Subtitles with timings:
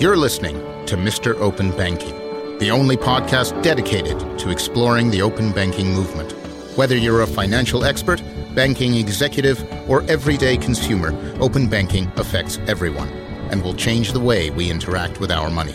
[0.00, 1.34] You're listening to Mr.
[1.40, 2.16] Open Banking,
[2.56, 6.32] the only podcast dedicated to exploring the open banking movement.
[6.74, 8.22] Whether you're a financial expert,
[8.54, 13.08] banking executive, or everyday consumer, open banking affects everyone
[13.50, 15.74] and will change the way we interact with our money.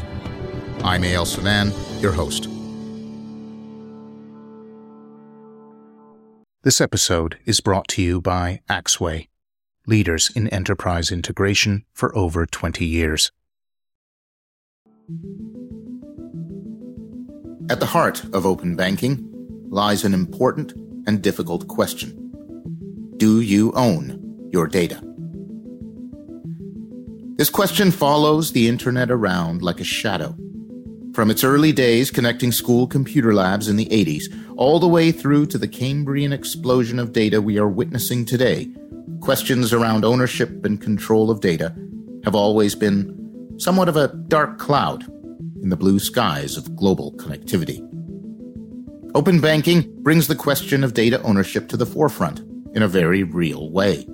[0.84, 1.26] I'm A.L.
[1.26, 2.50] Savan, your host.
[6.64, 9.28] This episode is brought to you by Axway,
[9.86, 13.32] leaders in enterprise integration for over 20 years.
[17.70, 19.30] At the heart of open banking
[19.70, 20.74] lies an important
[21.06, 25.00] and difficult question Do you own your data?
[27.36, 30.36] This question follows the internet around like a shadow.
[31.14, 34.24] From its early days connecting school computer labs in the 80s,
[34.58, 38.70] all the way through to the Cambrian explosion of data we are witnessing today,
[39.22, 41.76] questions around ownership and control of data
[42.24, 43.25] have always been
[43.58, 45.04] somewhat of a dark cloud
[45.62, 47.82] in the blue skies of global connectivity.
[49.16, 52.42] Open banking brings the question of data ownership to the forefront
[52.76, 54.06] in a very real way.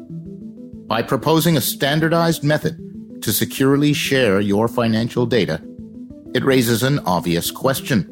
[0.87, 2.77] By proposing a standardized method
[3.23, 5.61] to securely share your financial data,
[6.35, 8.07] it raises an obvious question.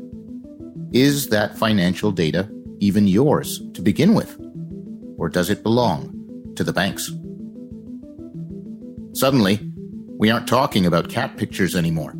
[0.91, 4.35] Is that financial data even yours to begin with?
[5.17, 7.11] Or does it belong to the banks?
[9.13, 9.68] Suddenly,
[10.19, 12.13] we aren't talking about cat pictures anymore.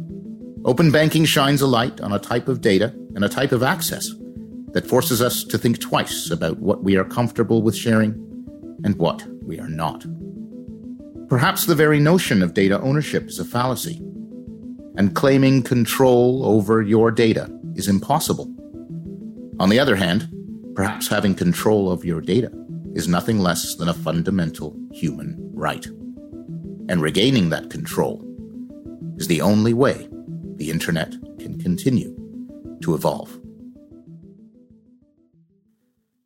[0.64, 4.10] Open banking shines a light on a type of data and a type of access
[4.72, 8.14] that forces us to think twice about what we are comfortable with sharing
[8.86, 10.06] and what we are not.
[11.28, 13.98] Perhaps the very notion of data ownership is a fallacy,
[14.96, 18.50] and claiming control over your data is impossible.
[19.60, 20.30] On the other hand,
[20.74, 22.50] perhaps having control of your data
[22.96, 25.86] is nothing less than a fundamental human right.
[26.90, 28.26] And regaining that control
[29.18, 30.10] is the only way
[30.56, 32.16] the internet can continue
[32.82, 33.40] to evolve.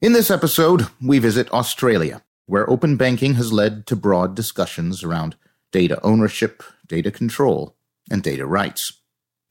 [0.02, 5.36] In this episode, we visit Australia, where open banking has led to broad discussions around
[5.74, 7.76] data ownership, data control,
[8.10, 9.02] and data rights,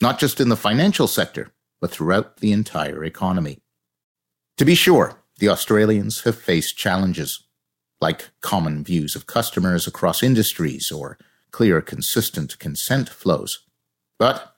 [0.01, 3.59] not just in the financial sector, but throughout the entire economy.
[4.57, 7.45] To be sure, the Australians have faced challenges,
[8.03, 11.17] like common views of customers across industries or
[11.53, 13.65] clear, consistent consent flows.
[14.19, 14.55] But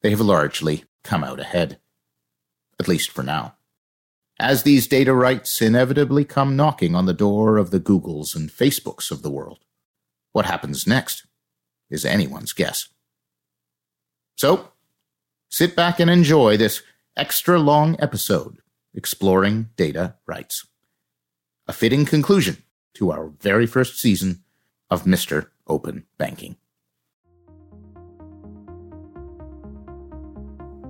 [0.00, 1.78] they have largely come out ahead,
[2.80, 3.56] at least for now
[4.38, 9.10] as these data rights inevitably come knocking on the door of the Googles and Facebooks
[9.10, 9.60] of the world.
[10.32, 11.26] What happens next
[11.88, 12.88] is anyone's guess.
[14.36, 14.72] So,
[15.48, 16.82] sit back and enjoy this
[17.16, 18.58] extra long episode
[18.92, 20.66] exploring data rights.
[21.66, 22.62] A fitting conclusion
[22.96, 24.42] to our very first season
[24.90, 25.48] of Mr.
[25.66, 26.56] Open Banking.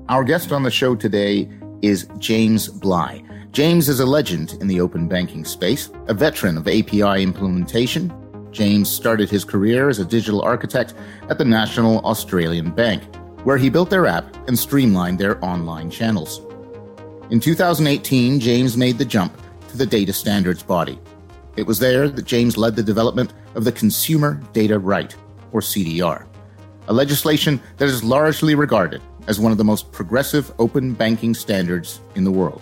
[0.08, 1.50] Our guest on the show today
[1.82, 3.22] is James Bligh.
[3.50, 8.12] James is a legend in the open banking space, a veteran of API implementation.
[8.52, 10.94] James started his career as a digital architect
[11.28, 13.02] at the National Australian Bank,
[13.44, 16.40] where he built their app and streamlined their online channels.
[17.30, 19.36] In 2018, James made the jump
[19.70, 21.00] to the data standards body.
[21.56, 25.14] It was there that James led the development of the Consumer Data Right,
[25.52, 26.26] or CDR,
[26.88, 32.00] a legislation that is largely regarded as one of the most progressive open banking standards
[32.14, 32.60] in the world.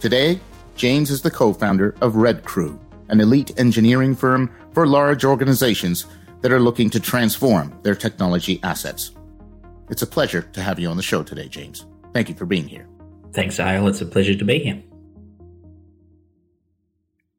[0.00, 0.38] Today,
[0.76, 2.78] James is the co founder of Red Crew,
[3.08, 6.06] an elite engineering firm for large organizations
[6.40, 9.10] that are looking to transform their technology assets.
[9.90, 11.84] It's a pleasure to have you on the show today, James.
[12.12, 12.86] Thank you for being here.
[13.32, 13.88] Thanks, Al.
[13.88, 14.82] It's a pleasure to be here.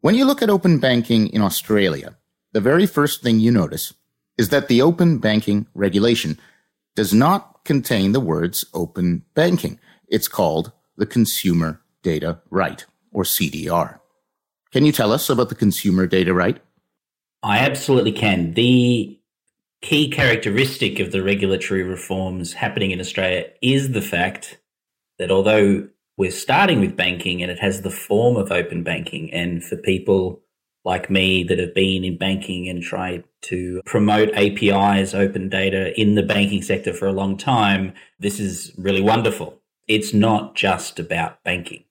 [0.05, 2.15] When you look at open banking in Australia,
[2.51, 3.91] the very first thing you notice
[4.37, 6.39] is that the open banking regulation
[6.95, 9.79] does not contain the words open banking.
[10.07, 13.99] It's called the Consumer Data Right, or CDR.
[14.71, 16.59] Can you tell us about the Consumer Data Right?
[17.41, 18.53] I absolutely can.
[18.53, 19.19] The
[19.81, 24.59] key characteristic of the regulatory reforms happening in Australia is the fact
[25.17, 29.63] that although we're starting with banking and it has the form of open banking, and
[29.63, 30.41] for people
[30.83, 36.15] like me that have been in banking and tried to promote APIs, open data in
[36.15, 39.59] the banking sector for a long time, this is really wonderful.
[39.87, 41.83] It's not just about banking.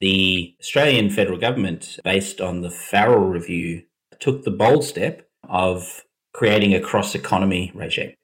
[0.00, 3.84] The Australian federal government, based on the Farrell Review,
[4.18, 6.02] took the bold step of
[6.34, 8.14] creating a cross economy regime.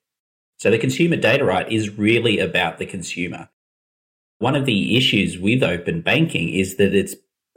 [0.59, 3.49] So the consumer data right is really about the consumer.
[4.39, 7.15] One of the issues with open banking is that it's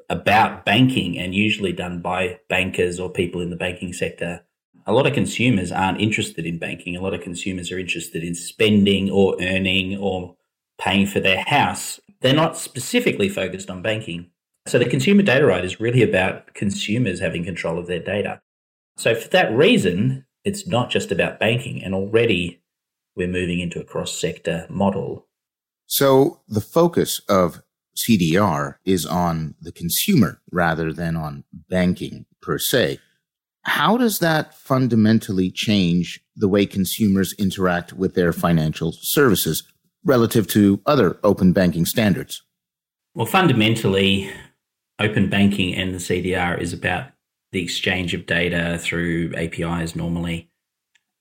[0.10, 4.42] about banking and usually done by bankers or people in the banking sector
[4.86, 6.95] a lot of consumers aren't interested in banking.
[6.95, 10.36] A lot of consumers are interested in spending or earning or
[10.80, 12.00] paying for their house.
[12.22, 14.31] They're not specifically focused on banking.
[14.68, 18.42] So the consumer data right is really about consumers having control of their data.
[18.98, 21.83] So for that reason, it's not just about banking.
[21.83, 22.62] And already
[23.16, 25.28] we're moving into a cross sector model.
[25.91, 27.63] So the focus of
[27.97, 32.99] CDR is on the consumer rather than on banking per se.
[33.63, 39.63] How does that fundamentally change the way consumers interact with their financial services
[40.05, 42.41] relative to other open banking standards?
[43.13, 44.31] Well, fundamentally,
[44.97, 47.07] open banking and the CDR is about
[47.51, 50.49] the exchange of data through APIs normally.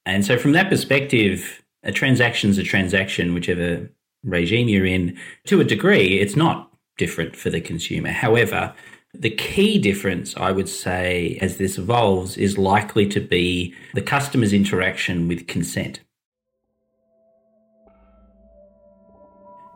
[0.06, 3.90] And so, from that perspective, a transaction is a transaction, whichever
[4.25, 5.19] regime you're in.
[5.46, 8.11] To a degree, it's not different for the consumer.
[8.11, 8.75] However,
[9.14, 14.52] the key difference, I would say, as this evolves, is likely to be the customer's
[14.52, 16.00] interaction with consent.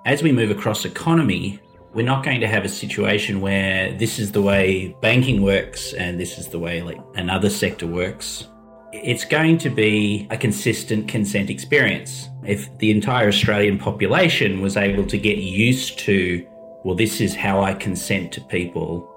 [0.06, 1.58] As we move across economy,
[1.94, 6.20] we're not going to have a situation where this is the way banking works and
[6.20, 8.46] this is the way like another sector works.
[9.02, 12.28] It's going to be a consistent consent experience.
[12.44, 16.46] If the entire Australian population was able to get used to,
[16.84, 19.10] well, this is how I consent to people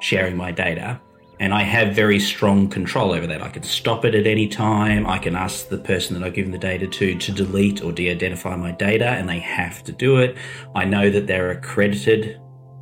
[0.00, 1.00] sharing my data,
[1.40, 3.42] and I have very strong control over that.
[3.42, 5.04] I can stop it at any time.
[5.04, 8.10] I can ask the person that I've given the data to to delete or de
[8.10, 10.36] identify my data, and they have to do it.
[10.76, 12.40] I know that they're accredited,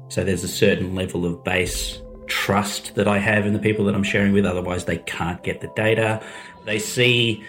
[0.08, 2.02] so there's a certain level of base
[2.32, 5.60] trust that I have in the people that I'm sharing with, otherwise, they can't get
[5.60, 6.22] the data.
[6.64, 7.44] They see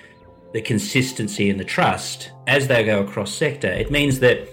[0.54, 3.70] the consistency and the trust as they go across sector.
[3.70, 4.46] It means that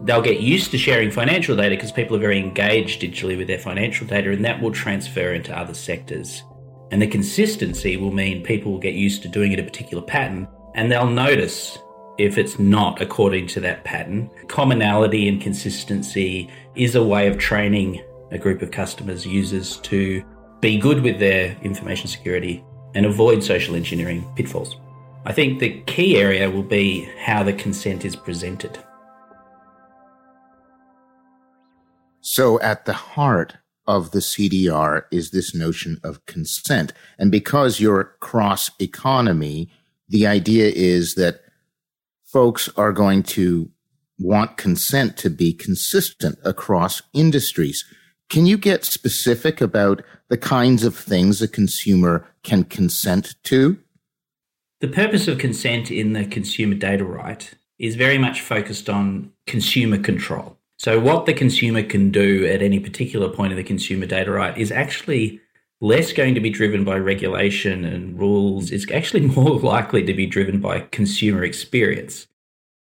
[0.00, 3.58] they'll get used to sharing financial data because people are very engaged digitally with their
[3.58, 6.42] financial data, and that will transfer into other sectors.
[6.92, 10.46] And the consistency will mean people will get used to doing it a particular pattern,
[10.74, 11.78] and they'll notice
[12.18, 14.30] if it's not according to that pattern.
[14.48, 20.22] Commonality and consistency is a way of training a group of customers, users to
[20.60, 22.64] be good with their information security
[22.94, 24.76] and avoid social engineering pitfalls.
[25.24, 28.78] I think the key area will be how the consent is presented.
[32.20, 33.56] So at the heart
[33.86, 36.92] of the CDR is this notion of consent.
[37.18, 39.70] And because you're cross economy,
[40.08, 41.40] the idea is that
[42.24, 43.70] folks are going to
[44.18, 47.84] want consent to be consistent across industries.
[48.28, 53.78] Can you get specific about the kinds of things a consumer can consent to?
[54.80, 59.98] The purpose of consent in the consumer data right is very much focused on consumer
[59.98, 60.58] control.
[60.78, 64.56] So, what the consumer can do at any particular point of the consumer data right
[64.58, 65.40] is actually
[65.80, 68.70] less going to be driven by regulation and rules.
[68.70, 72.26] It's actually more likely to be driven by consumer experience.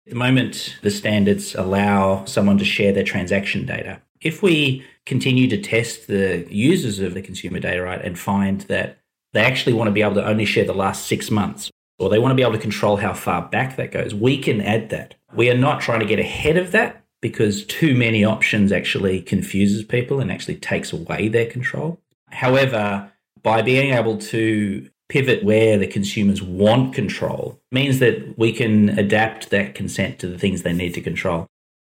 [0.07, 4.01] At the moment, the standards allow someone to share their transaction data.
[4.21, 8.97] If we continue to test the users of the consumer data right and find that
[9.33, 11.69] they actually want to be able to only share the last six months,
[11.99, 14.61] or they want to be able to control how far back that goes, we can
[14.61, 15.17] add that.
[15.35, 19.83] We are not trying to get ahead of that because too many options actually confuses
[19.83, 22.01] people and actually takes away their control.
[22.31, 23.11] However,
[23.43, 29.51] by being able to pivot where the consumers want control means that we can adapt
[29.51, 31.49] that consent to the things they need to control.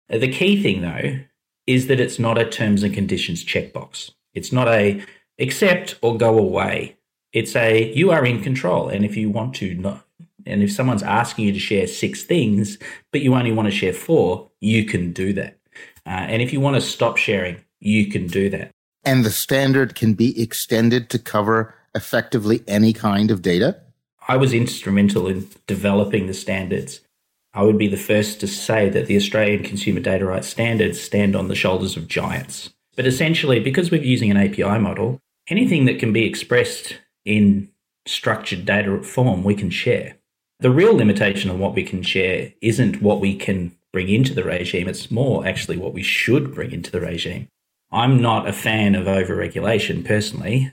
[0.08, 1.26] The key thing though
[1.68, 4.12] is that it's not a terms and conditions checkbox.
[4.34, 5.04] It's not a
[5.40, 6.98] accept or go away.
[7.34, 10.06] It's a you are in control and if you want to not
[10.46, 12.78] and if someone's asking you to share six things,
[13.12, 15.58] but you only want to share four, you can do that.
[16.06, 18.72] Uh, and if you want to stop sharing, you can do that.
[19.04, 23.82] And the standard can be extended to cover effectively any kind of data?
[24.28, 27.02] I was instrumental in developing the standards.
[27.58, 31.36] I would be the first to say that the Australian Consumer Data Rights Standards stand
[31.36, 32.70] on the shoulders of giants.
[32.96, 37.70] But essentially, because we're using an API model, anything that can be expressed in
[38.06, 40.18] structured data form, we can share.
[40.60, 44.44] The real limitation on what we can share isn't what we can bring into the
[44.44, 47.48] regime, it's more actually what we should bring into the regime.
[47.92, 50.72] I'm not a fan of overregulation personally.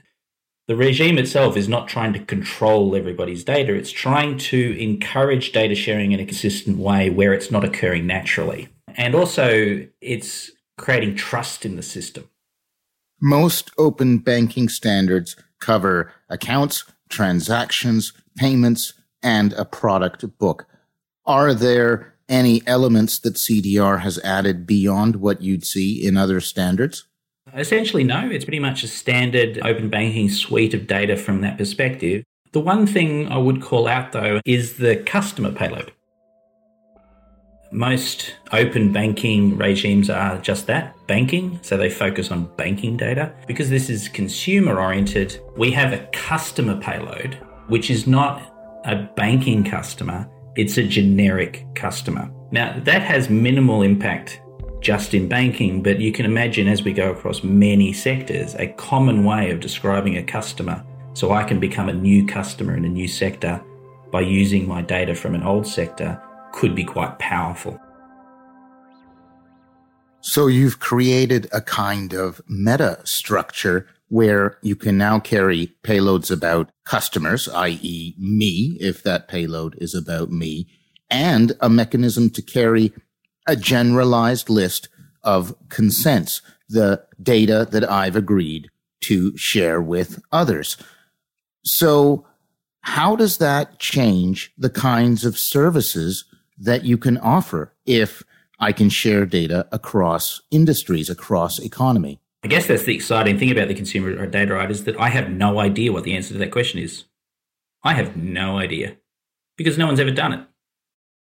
[0.67, 5.75] The regime itself is not trying to control everybody's data, it's trying to encourage data
[5.75, 8.69] sharing in a consistent way where it's not occurring naturally.
[8.95, 12.29] And also, it's creating trust in the system.
[13.21, 20.67] Most open banking standards cover accounts, transactions, payments, and a product book.
[21.25, 27.05] Are there any elements that CDR has added beyond what you'd see in other standards?
[27.55, 28.29] Essentially, no.
[28.29, 32.23] It's pretty much a standard open banking suite of data from that perspective.
[32.51, 35.91] The one thing I would call out though is the customer payload.
[37.71, 43.33] Most open banking regimes are just that banking, so they focus on banking data.
[43.47, 47.35] Because this is consumer oriented, we have a customer payload,
[47.67, 48.41] which is not
[48.85, 52.31] a banking customer, it's a generic customer.
[52.51, 54.39] Now, that has minimal impact
[54.85, 59.23] just in banking, but you can imagine as we go across many sectors, a common
[59.23, 60.85] way of describing a customer.
[61.13, 63.59] So I can become a new customer in a new sector
[64.11, 66.21] by using my data from an old sector
[66.53, 67.79] could be quite powerful.
[70.21, 76.69] So you've created a kind of meta structure where you can now carry payloads about
[76.83, 78.13] customers, i.e.
[78.19, 80.67] me, if that payload is about me,
[81.09, 82.93] and a mechanism to carry
[83.47, 84.89] a generalized list
[85.23, 88.69] of consents, the data that I've agreed
[89.01, 90.77] to share with others.
[91.63, 92.25] So
[92.81, 96.25] how does that change the kinds of services
[96.57, 98.23] that you can offer if
[98.59, 102.19] I can share data across industries, across economy?
[102.43, 105.31] I guess that's the exciting thing about the consumer data right is that I have
[105.31, 107.05] no idea what the answer to that question is.
[107.83, 108.97] I have no idea
[109.57, 110.47] because no one's ever done it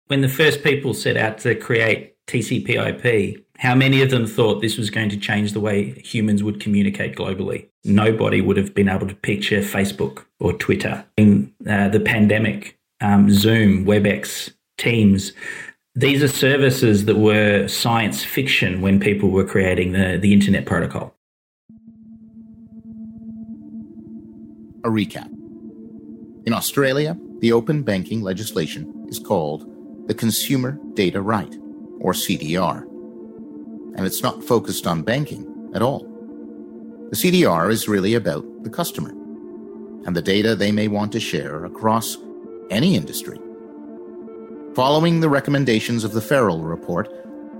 [0.10, 4.76] when the first people set out to create TCP/IP, how many of them thought this
[4.76, 7.68] was going to change the way humans would communicate globally?
[7.84, 11.06] Nobody would have been able to picture Facebook or Twitter.
[11.16, 15.32] In uh, the pandemic, um, Zoom, WebEx, Teams,
[15.94, 21.14] these are services that were science fiction when people were creating the, the internet protocol.
[24.84, 25.30] A recap.
[26.48, 29.69] In Australia, the open banking legislation is called
[30.10, 31.56] the Consumer Data Right,
[32.00, 32.82] or CDR.
[33.96, 36.00] And it's not focused on banking at all.
[37.12, 39.12] The CDR is really about the customer
[40.08, 42.18] and the data they may want to share across
[42.72, 43.38] any industry.
[44.74, 47.08] Following the recommendations of the Farrell Report,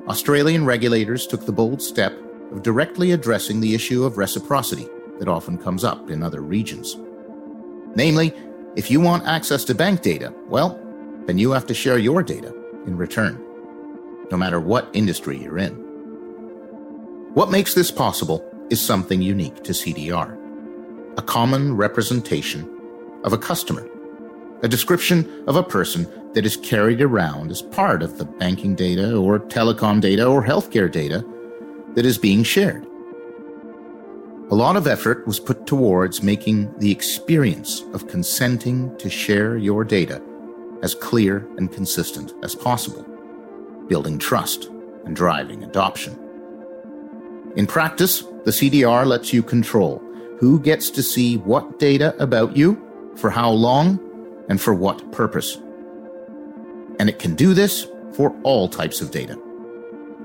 [0.08, 2.18] Australian regulators took the bold step
[2.52, 4.88] of directly addressing the issue of reciprocity
[5.20, 6.98] that often comes up in other regions.
[7.96, 8.34] Namely,
[8.76, 10.84] if you want access to bank data, well,
[11.30, 12.52] then you have to share your data
[12.88, 13.40] in return,
[14.32, 15.76] no matter what industry you're in.
[17.36, 20.36] What makes this possible is something unique to CDR
[21.20, 22.68] a common representation
[23.24, 23.88] of a customer,
[24.64, 29.16] a description of a person that is carried around as part of the banking data
[29.16, 31.24] or telecom data or healthcare data
[31.94, 32.88] that is being shared.
[34.50, 39.84] A lot of effort was put towards making the experience of consenting to share your
[39.84, 40.24] data
[40.82, 43.04] as clear and consistent as possible,
[43.88, 44.70] building trust
[45.06, 46.18] and driving adoption.
[47.56, 50.02] In practice, the CDR lets you control
[50.40, 52.82] who gets to see what data about you,
[53.18, 54.00] for how long,
[54.48, 55.58] and for what purpose.
[56.98, 59.38] And it can do this for all types of data,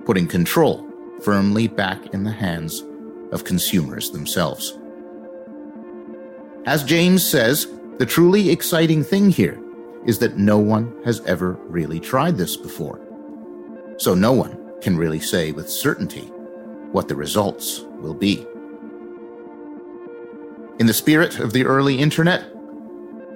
[0.05, 0.89] putting control
[1.21, 2.85] firmly back in the hands
[3.33, 4.79] of consumers themselves.
[6.67, 7.67] As James says,
[7.99, 9.61] the truly exciting thing here
[10.07, 13.01] is that no one has ever really tried this before.
[13.99, 16.31] So no one can really say with certainty
[16.93, 18.47] what the results will be.
[20.79, 22.53] In the spirit of the early internet,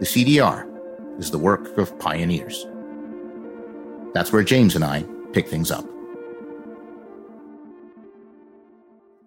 [0.01, 0.69] the CDR
[1.19, 2.67] is the work of pioneers.
[4.15, 5.87] That's where James and I pick things up.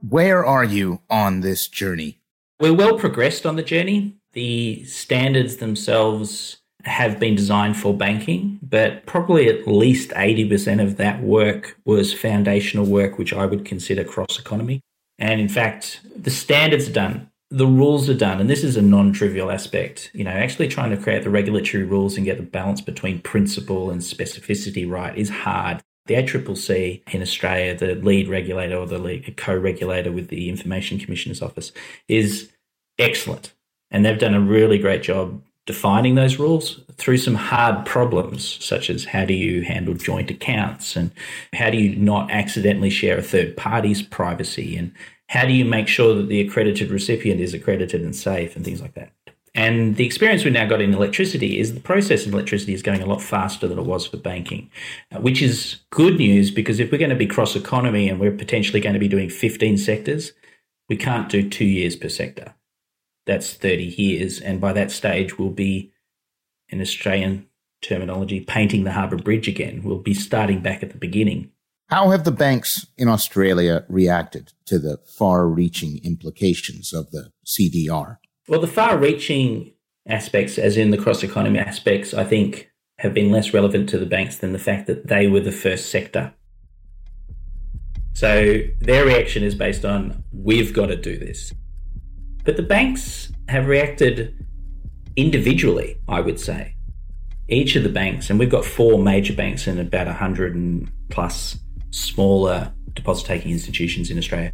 [0.07, 2.19] Where are you on this journey?
[2.59, 4.17] We're well progressed on the journey.
[4.33, 11.21] The standards themselves have been designed for banking, but probably at least 80% of that
[11.21, 14.81] work was foundational work, which I would consider cross economy.
[15.19, 18.81] And in fact, the standards are done, the rules are done, and this is a
[18.81, 20.09] non trivial aspect.
[20.13, 23.91] You know, actually trying to create the regulatory rules and get the balance between principle
[23.91, 25.81] and specificity right is hard.
[26.07, 31.41] The ACCC in Australia, the lead regulator or the co regulator with the Information Commissioner's
[31.41, 31.71] Office,
[32.07, 32.51] is
[32.97, 33.53] excellent.
[33.91, 38.89] And they've done a really great job defining those rules through some hard problems, such
[38.89, 41.11] as how do you handle joint accounts and
[41.53, 44.91] how do you not accidentally share a third party's privacy and
[45.29, 48.81] how do you make sure that the accredited recipient is accredited and safe and things
[48.81, 49.11] like that.
[49.53, 53.01] And the experience we've now got in electricity is the process in electricity is going
[53.01, 54.69] a lot faster than it was for banking,
[55.11, 58.31] uh, which is good news because if we're going to be cross economy and we're
[58.31, 60.31] potentially going to be doing 15 sectors,
[60.89, 62.53] we can't do two years per sector
[63.25, 64.39] that's 30 years.
[64.39, 65.91] And by that stage, we'll be,
[66.69, 67.47] in Australian
[67.81, 69.81] terminology, painting the harbour bridge again.
[69.83, 71.51] We'll be starting back at the beginning.
[71.87, 78.17] How have the banks in Australia reacted to the far reaching implications of the CDR?
[78.47, 79.73] Well, the far reaching
[80.07, 84.05] aspects, as in the cross economy aspects, I think have been less relevant to the
[84.05, 86.33] banks than the fact that they were the first sector.
[88.13, 91.53] So their reaction is based on, we've got to do this.
[92.43, 94.35] But the banks have reacted
[95.15, 96.75] individually, I would say.
[97.47, 101.59] Each of the banks, and we've got four major banks and about 100 and plus
[101.91, 104.53] smaller deposit taking institutions in Australia.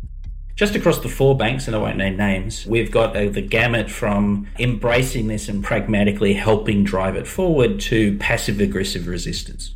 [0.55, 3.91] Just across the four banks, and I won't name names, we've got uh, the gamut
[3.91, 9.75] from embracing this and pragmatically helping drive it forward to passive aggressive resistance.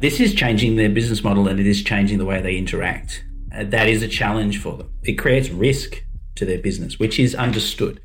[0.00, 3.24] This is changing their business model and it is changing the way they interact.
[3.54, 4.92] Uh, that is a challenge for them.
[5.04, 6.02] It creates risk
[6.36, 8.00] to their business, which is understood.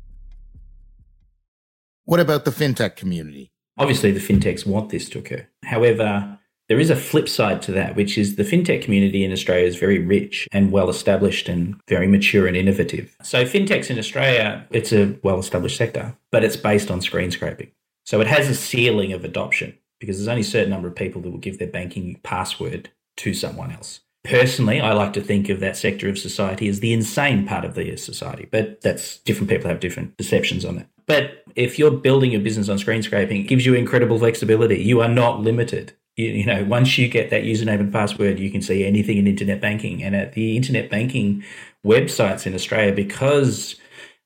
[2.04, 3.50] What about the fintech community?
[3.76, 5.46] Obviously, the fintechs want this to occur.
[5.64, 9.66] However, there is a flip side to that, which is the fintech community in Australia
[9.66, 13.16] is very rich and well established and very mature and innovative.
[13.22, 17.70] So, fintechs in Australia, it's a well established sector, but it's based on screen scraping.
[18.04, 21.22] So, it has a ceiling of adoption because there's only a certain number of people
[21.22, 24.00] that will give their banking password to someone else.
[24.28, 27.74] Personally, I like to think of that sector of society as the insane part of
[27.74, 30.88] the society, but that's different people have different perceptions on that.
[31.06, 34.82] But if you're building your business on screen scraping, it gives you incredible flexibility.
[34.82, 35.94] You are not limited.
[36.16, 39.26] You, you, know, once you get that username and password, you can see anything in
[39.26, 40.02] internet banking.
[40.02, 41.42] And at the internet banking
[41.82, 43.76] websites in Australia, because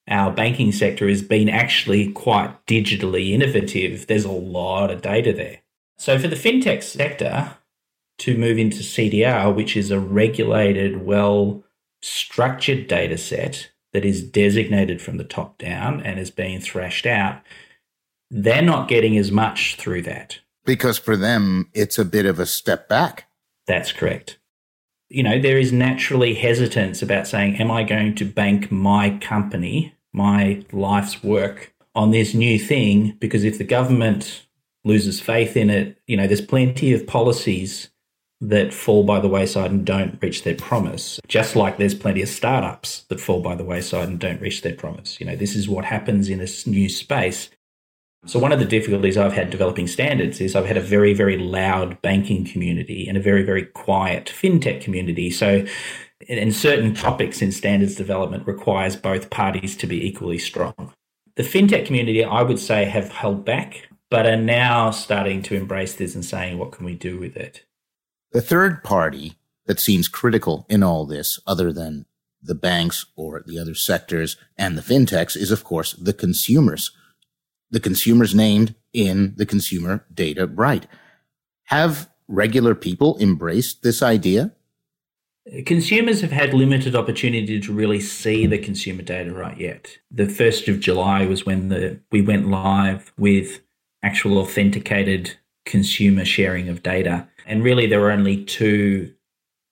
[0.09, 5.61] our banking sector has been actually quite digitally innovative, there's a lot of data there.
[5.97, 7.56] So for the fintech sector
[8.19, 11.64] to move into CDR, which is a regulated, well
[12.00, 17.40] structured data set that is designated from the top down and is being thrashed out,
[18.31, 20.38] they're not getting as much through that.
[20.64, 23.28] Because for them, it's a bit of a step back.
[23.66, 24.38] That's correct.
[25.09, 29.95] You know, there is naturally hesitance about saying, Am I going to bank my company,
[30.12, 33.16] my life's work on this new thing?
[33.21, 34.47] Because if the government
[34.85, 37.91] loses faith in it, you know, there's plenty of policies
[38.43, 41.21] that fall by the wayside and don't reach their promise.
[41.28, 44.75] Just like there's plenty of startups that fall by the wayside and don't reach their
[44.75, 45.21] promise.
[45.21, 47.50] You know, this is what happens in a new space.
[48.26, 51.39] So one of the difficulties I've had developing standards is I've had a very, very
[51.39, 55.31] loud banking community and a very, very quiet fintech community.
[55.31, 55.65] So
[56.28, 60.93] in certain topics in standards development requires both parties to be equally strong.
[61.37, 65.95] The fintech community, I would say, have held back, but are now starting to embrace
[65.95, 67.65] this and saying, what can we do with it?
[68.32, 69.34] The third party
[69.66, 72.06] that seems critical in all this, other than
[72.42, 76.90] the banks or the other sectors and the fintechs, is of course the consumers.
[77.71, 80.86] The consumers named in the consumer data right.
[81.64, 84.52] Have regular people embraced this idea?
[85.66, 89.99] Consumers have had limited opportunity to really see the consumer data right yet.
[90.10, 93.60] The 1st of July was when the, we went live with
[94.02, 97.28] actual authenticated consumer sharing of data.
[97.47, 99.13] And really, there were only two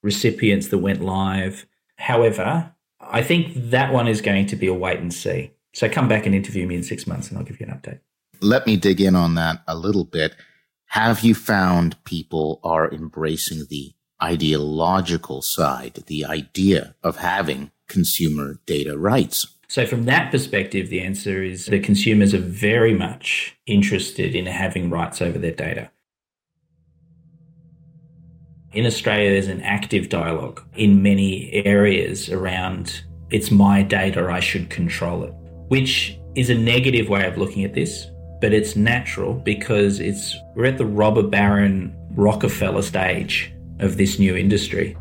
[0.02, 1.66] recipients that went live.
[1.96, 5.52] However, I think that one is going to be a wait and see.
[5.74, 8.00] So come back and interview me in six months and I'll give you an update.
[8.40, 10.34] Let me dig in on that a little bit.
[10.86, 18.98] Have you found people are embracing the ideological side, the idea of having consumer data
[18.98, 19.46] rights?
[19.68, 24.90] So, from that perspective, the answer is the consumers are very much interested in having
[24.90, 25.92] rights over their data.
[28.72, 34.70] In Australia, there's an active dialogue in many areas around it's my data, I should
[34.70, 35.32] control it,
[35.68, 38.06] which is a negative way of looking at this,
[38.40, 44.36] but it's natural because it's we're at the robber baron Rockefeller stage of this new
[44.36, 44.96] industry.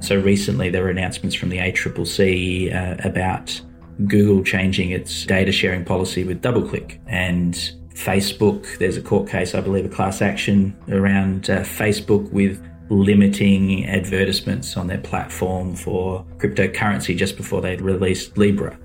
[0.00, 3.60] So recently, there were announcements from the ACCC uh, about
[4.08, 7.54] Google changing its data sharing policy with DoubleClick and
[7.94, 8.78] Facebook.
[8.78, 12.60] There's a court case, I believe, a class action around uh, Facebook with
[12.92, 18.78] limiting advertisements on their platform for cryptocurrency just before they released Libra.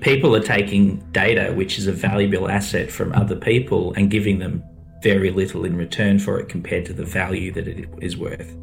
[0.00, 4.62] People are taking data, which is a valuable asset from other people, and giving them
[5.02, 8.56] very little in return for it compared to the value that it is worth.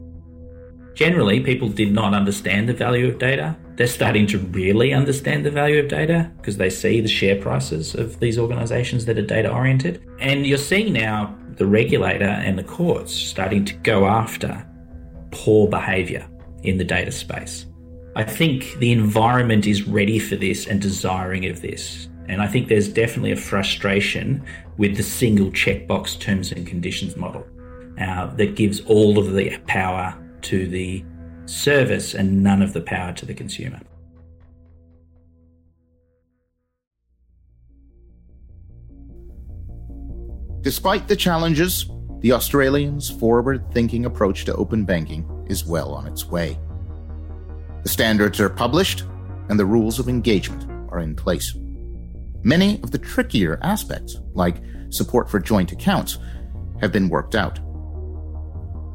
[0.96, 3.56] Generally, people did not understand the value of data.
[3.76, 7.96] They're starting to really understand the value of data because they see the share prices
[7.96, 10.02] of these organizations that are data oriented.
[10.20, 14.66] And you're seeing now the regulator and the courts starting to go after
[15.32, 16.26] poor behavior
[16.64, 17.66] in the data space.
[18.16, 22.08] I think the environment is ready for this and desiring of this.
[22.30, 24.42] And I think there's definitely a frustration
[24.78, 27.46] with the single checkbox terms and conditions model
[28.00, 31.04] uh, that gives all of the power to the
[31.46, 33.80] service and none of the power to the consumer.
[40.62, 41.90] Despite the challenges,
[42.22, 46.58] the Australians' forward thinking approach to open banking is well on its way.
[47.84, 49.04] The standards are published,
[49.50, 51.56] and the rules of engagement are in place.
[52.42, 54.58] Many of the trickier aspects, like
[54.90, 56.18] support for joint accounts,
[56.82, 57.60] have been worked out.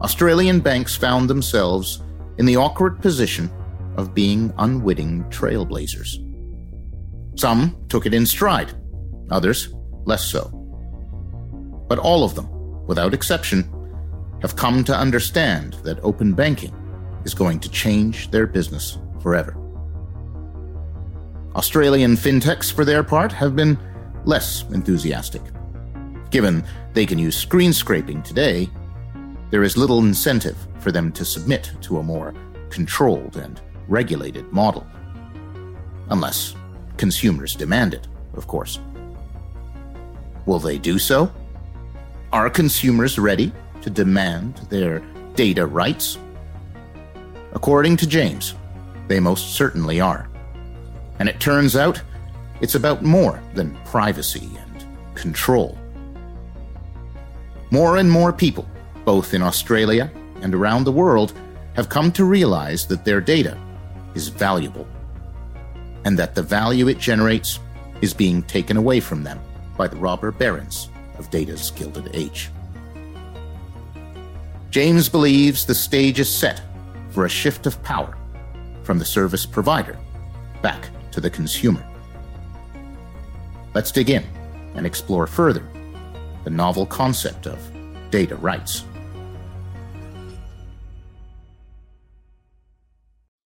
[0.02, 2.02] Australian banks found themselves
[2.38, 3.50] in the awkward position
[3.96, 6.26] of being unwitting trailblazers.
[7.38, 8.72] Some took it in stride,
[9.30, 10.48] others less so.
[11.88, 12.48] But all of them,
[12.86, 13.70] without exception,
[14.40, 16.74] have come to understand that open banking
[17.24, 19.56] is going to change their business forever.
[21.56, 23.78] Australian fintechs, for their part, have been
[24.24, 25.42] less enthusiastic.
[26.30, 28.70] Given they can use screen scraping today,
[29.50, 32.34] there is little incentive for them to submit to a more
[32.70, 34.86] controlled and regulated model.
[36.08, 36.54] Unless
[36.96, 38.78] consumers demand it, of course.
[40.46, 41.32] Will they do so?
[42.32, 45.00] Are consumers ready to demand their
[45.34, 46.18] data rights?
[47.52, 48.54] According to James,
[49.08, 50.28] they most certainly are.
[51.18, 52.00] And it turns out
[52.60, 54.86] it's about more than privacy and
[55.16, 55.76] control.
[57.70, 58.68] More and more people,
[59.04, 60.10] both in Australia
[60.42, 61.32] and around the world,
[61.74, 63.56] have come to realize that their data
[64.14, 64.86] is valuable
[66.04, 67.60] and that the value it generates
[68.00, 69.38] is being taken away from them
[69.76, 72.50] by the robber barons of data's Gilded Age.
[74.70, 76.62] James believes the stage is set
[77.10, 78.16] for a shift of power
[78.84, 79.98] from the service provider
[80.62, 81.84] back to the consumer.
[83.74, 84.24] Let's dig in
[84.74, 85.66] and explore further
[86.44, 87.58] the novel concept of
[88.10, 88.84] data rights.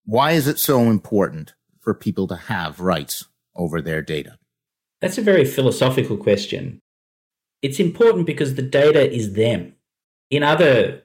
[0.06, 4.38] Why is it so important for people to have rights over their data?
[5.00, 6.80] That's a very philosophical question.
[7.62, 9.74] It's important because the data is them.
[10.30, 11.02] In other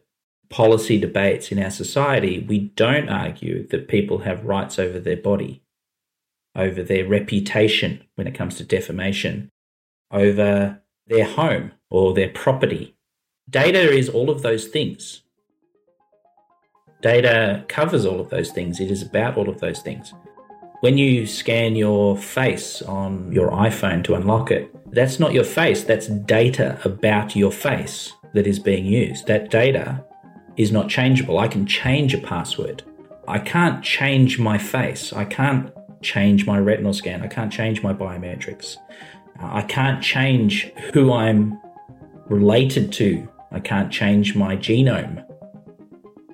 [0.49, 5.61] policy debates in our society, we don't argue that people have rights over their body,
[6.55, 9.49] over their reputation when it comes to defamation,
[10.11, 12.95] over their home or their property.
[13.49, 15.21] Data is all of those things.
[17.01, 18.79] Data covers all of those things.
[18.79, 20.13] It is about all of those things.
[20.81, 25.83] When you scan your face on your iPhone to unlock it, that's not your face,
[25.83, 29.27] that's data about your face that is being used.
[29.27, 30.03] That data
[30.57, 31.39] is not changeable.
[31.39, 32.83] I can change a password.
[33.27, 35.13] I can't change my face.
[35.13, 37.21] I can't change my retinal scan.
[37.21, 38.77] I can't change my biometrics.
[39.41, 41.59] Uh, I can't change who I'm
[42.27, 43.27] related to.
[43.51, 45.25] I can't change my genome.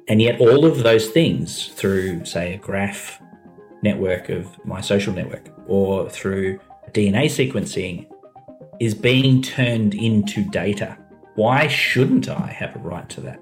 [0.07, 3.21] And yet, all of those things through, say, a graph
[3.81, 6.59] network of my social network or through
[6.91, 8.07] DNA sequencing
[8.79, 10.97] is being turned into data.
[11.35, 13.39] Why shouldn't I have a right to that?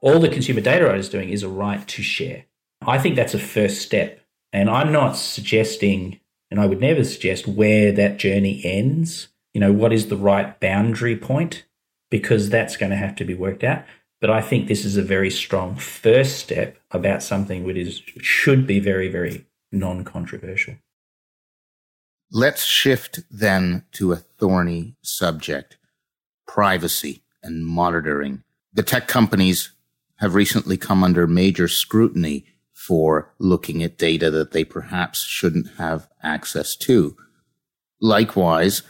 [0.00, 2.44] All the consumer data right is doing is a right to share.
[2.82, 4.20] I think that's a first step.
[4.52, 6.20] And I'm not suggesting,
[6.50, 9.28] and I would never suggest where that journey ends.
[9.54, 11.64] You know, what is the right boundary point?
[12.10, 13.84] Because that's going to have to be worked out.
[14.20, 18.66] But I think this is a very strong first step about something which is should
[18.66, 20.76] be very, very non-controversial.
[22.32, 25.76] Let's shift then to a thorny subject
[26.46, 28.42] privacy and monitoring.
[28.72, 29.72] The tech companies
[30.16, 36.08] have recently come under major scrutiny for looking at data that they perhaps shouldn't have
[36.22, 37.16] access to.
[38.00, 38.82] Likewise,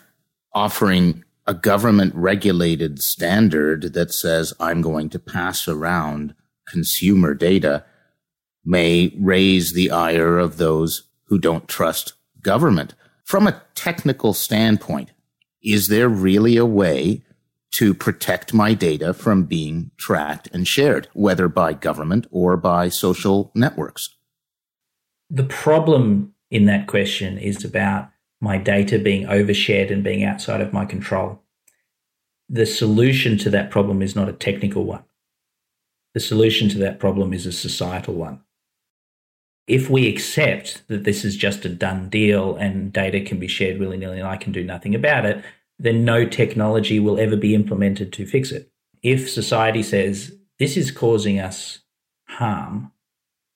[0.53, 6.35] offering a government regulated standard that says I'm going to pass around
[6.69, 7.85] consumer data
[8.65, 12.95] may raise the ire of those who don't trust government.
[13.25, 15.13] From a technical standpoint,
[15.63, 17.23] is there really a way
[17.73, 23.53] to protect my data from being tracked and shared, whether by government or by social
[23.55, 24.17] networks?
[25.31, 28.09] The problem in that question is about
[28.41, 31.43] my data being overshared and being outside of my control.
[32.49, 35.05] The solution to that problem is not a technical one.
[36.15, 38.41] The solution to that problem is a societal one.
[39.67, 43.81] If we accept that this is just a done deal and data can be shared
[43.81, 45.45] willy nilly and I can do nothing about it,
[45.79, 48.71] then no technology will ever be implemented to fix it.
[49.03, 51.81] If society says this is causing us
[52.29, 52.93] harm,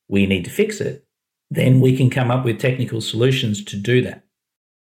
[0.08, 1.06] we need to fix it,
[1.50, 4.24] then we can come up with technical solutions to do that.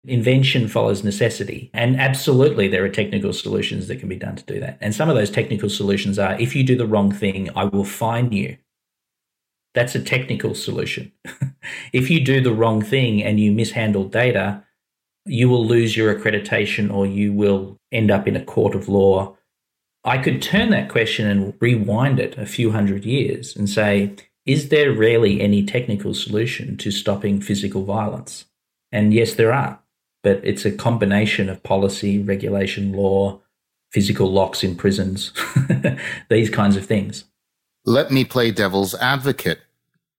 [0.06, 1.70] Invention follows necessity.
[1.74, 4.78] And absolutely, there are technical solutions that can be done to do that.
[4.80, 7.84] And some of those technical solutions are if you do the wrong thing, I will
[7.84, 8.56] fine you.
[9.74, 11.12] That's a technical solution.
[11.92, 14.64] if you do the wrong thing and you mishandle data,
[15.26, 19.36] you will lose your accreditation or you will end up in a court of law.
[20.04, 24.14] I could turn that question and rewind it a few hundred years and say,
[24.46, 28.46] is there really any technical solution to stopping physical violence?
[28.90, 29.79] And yes, there are,
[30.22, 33.40] but it's a combination of policy, regulation, law,
[33.90, 35.32] physical locks in prisons,
[36.28, 37.24] these kinds of things.
[37.84, 39.60] Let me play devil's advocate.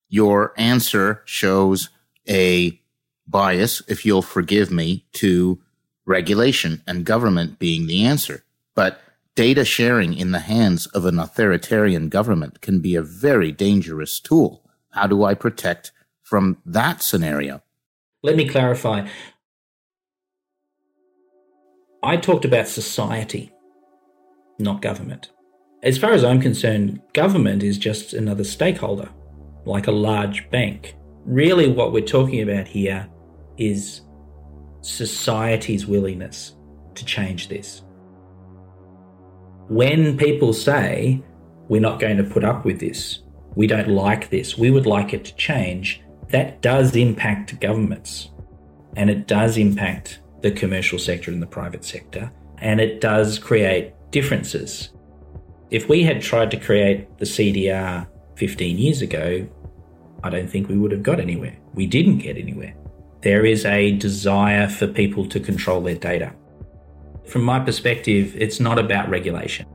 [0.10, 1.90] Your answer shows
[2.28, 2.80] a
[3.28, 5.60] bias, if you'll forgive me, to
[6.06, 8.44] regulation and government being the answer.
[8.76, 9.00] But
[9.36, 14.64] data sharing in the hands of an authoritarian government can be a very dangerous tool.
[14.92, 17.62] How do I protect from that scenario?
[18.24, 19.08] Let me clarify.
[22.04, 23.52] I talked about society,
[24.58, 25.30] not government.
[25.84, 29.10] As far as I'm concerned, government is just another stakeholder,
[29.66, 30.96] like a large bank.
[31.26, 33.08] Really, what we're talking about here
[33.58, 34.02] is
[34.82, 36.56] society's willingness
[36.96, 37.84] to change this.
[39.68, 41.24] When people say,
[41.70, 43.20] we're not going to put up with this,
[43.56, 48.32] we don't like this, we would like it to change, that does impact governments
[48.98, 53.94] and it does impact the commercial sector and the private sector, and it does create
[54.12, 54.90] differences.
[55.70, 59.48] If we had tried to create the CDR 15 years ago,
[60.24, 61.58] I don't think we would have got anywhere.
[61.74, 62.76] We didn't get anywhere.
[63.22, 66.34] There is a desire for people to control their data.
[67.28, 69.66] From my perspective, it's not about regulation.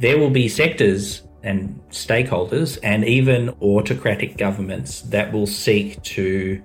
[0.00, 6.62] There will be sectors and stakeholders and even autocratic governments that will seek to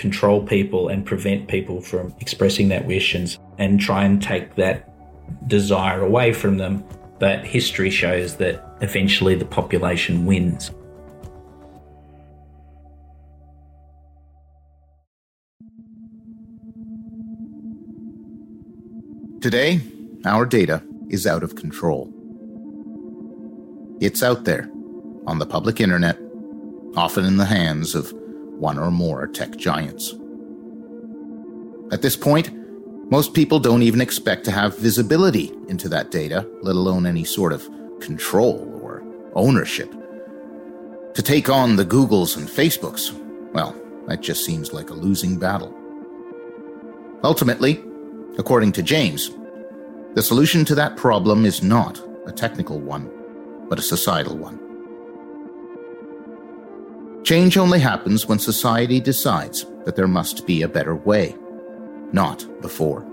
[0.00, 4.88] control people and prevent people from expressing that wish and, and try and take that
[5.46, 6.82] desire away from them.
[7.18, 10.70] But history shows that eventually the population wins.
[19.42, 19.80] Today,
[20.24, 22.10] our data is out of control.
[24.00, 24.70] It's out there,
[25.26, 26.18] on the public internet,
[26.96, 28.14] often in the hands of
[28.60, 30.14] one or more tech giants.
[31.92, 32.50] At this point,
[33.10, 37.52] most people don't even expect to have visibility into that data, let alone any sort
[37.52, 37.68] of
[38.00, 39.02] control or
[39.34, 39.90] ownership.
[41.14, 43.12] To take on the Googles and Facebooks,
[43.52, 43.74] well,
[44.06, 45.76] that just seems like a losing battle.
[47.24, 47.82] Ultimately,
[48.38, 49.30] according to James,
[50.14, 53.10] the solution to that problem is not a technical one,
[53.68, 54.59] but a societal one.
[57.24, 61.36] Change only happens when society decides that there must be a better way,
[62.12, 63.06] not before.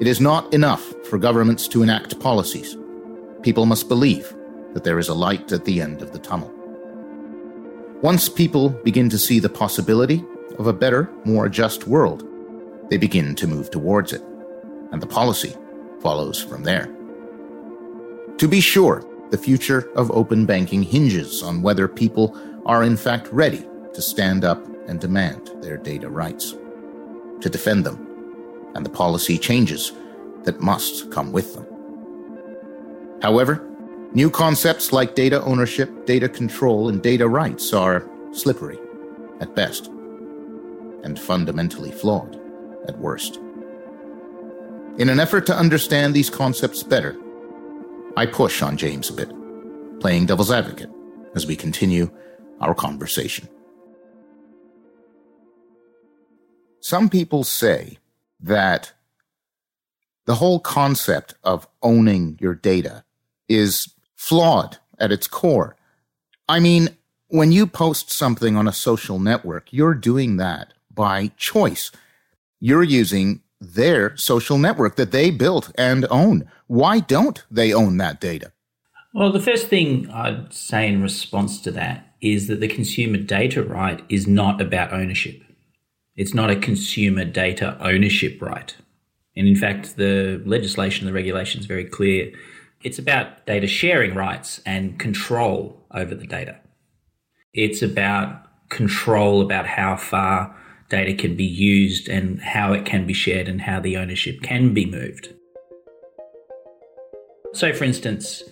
[0.00, 2.76] It is not enough for governments to enact policies.
[3.42, 4.34] People must believe
[4.74, 6.52] that there is a light at the end of the tunnel.
[8.02, 10.24] Once people begin to see the possibility
[10.58, 12.24] of a better, more just world,
[12.90, 14.22] they begin to move towards it,
[14.90, 15.54] and the policy
[16.00, 16.88] follows from there.
[18.38, 23.28] To be sure, the future of open banking hinges on whether people are in fact
[23.32, 26.54] ready to stand up and demand their data rights,
[27.40, 28.06] to defend them,
[28.74, 29.92] and the policy changes
[30.44, 31.66] that must come with them.
[33.22, 33.64] However,
[34.12, 38.78] new concepts like data ownership, data control, and data rights are slippery
[39.40, 39.88] at best
[41.04, 42.40] and fundamentally flawed
[42.88, 43.38] at worst.
[44.98, 47.16] In an effort to understand these concepts better,
[48.16, 49.32] I push on James a bit,
[50.00, 50.90] playing devil's advocate
[51.34, 52.10] as we continue
[52.62, 53.48] our conversation.
[56.80, 57.98] Some people say
[58.40, 58.92] that
[60.24, 63.04] the whole concept of owning your data
[63.48, 65.76] is flawed at its core.
[66.48, 66.96] I mean,
[67.28, 71.90] when you post something on a social network, you're doing that by choice.
[72.60, 76.48] You're using their social network that they built and own.
[76.66, 78.52] Why don't they own that data?
[79.14, 83.62] Well, the first thing I'd say in response to that is that the consumer data
[83.62, 85.42] right is not about ownership.
[86.16, 88.74] It's not a consumer data ownership right.
[89.36, 92.32] And in fact, the legislation, the regulation is very clear.
[92.82, 96.58] It's about data sharing rights and control over the data.
[97.54, 100.56] It's about control about how far
[100.88, 104.74] data can be used and how it can be shared and how the ownership can
[104.74, 105.34] be moved.
[107.54, 108.42] So, for instance,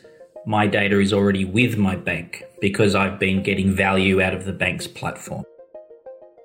[0.46, 4.52] my data is already with my bank because I've been getting value out of the
[4.52, 5.44] bank's platform.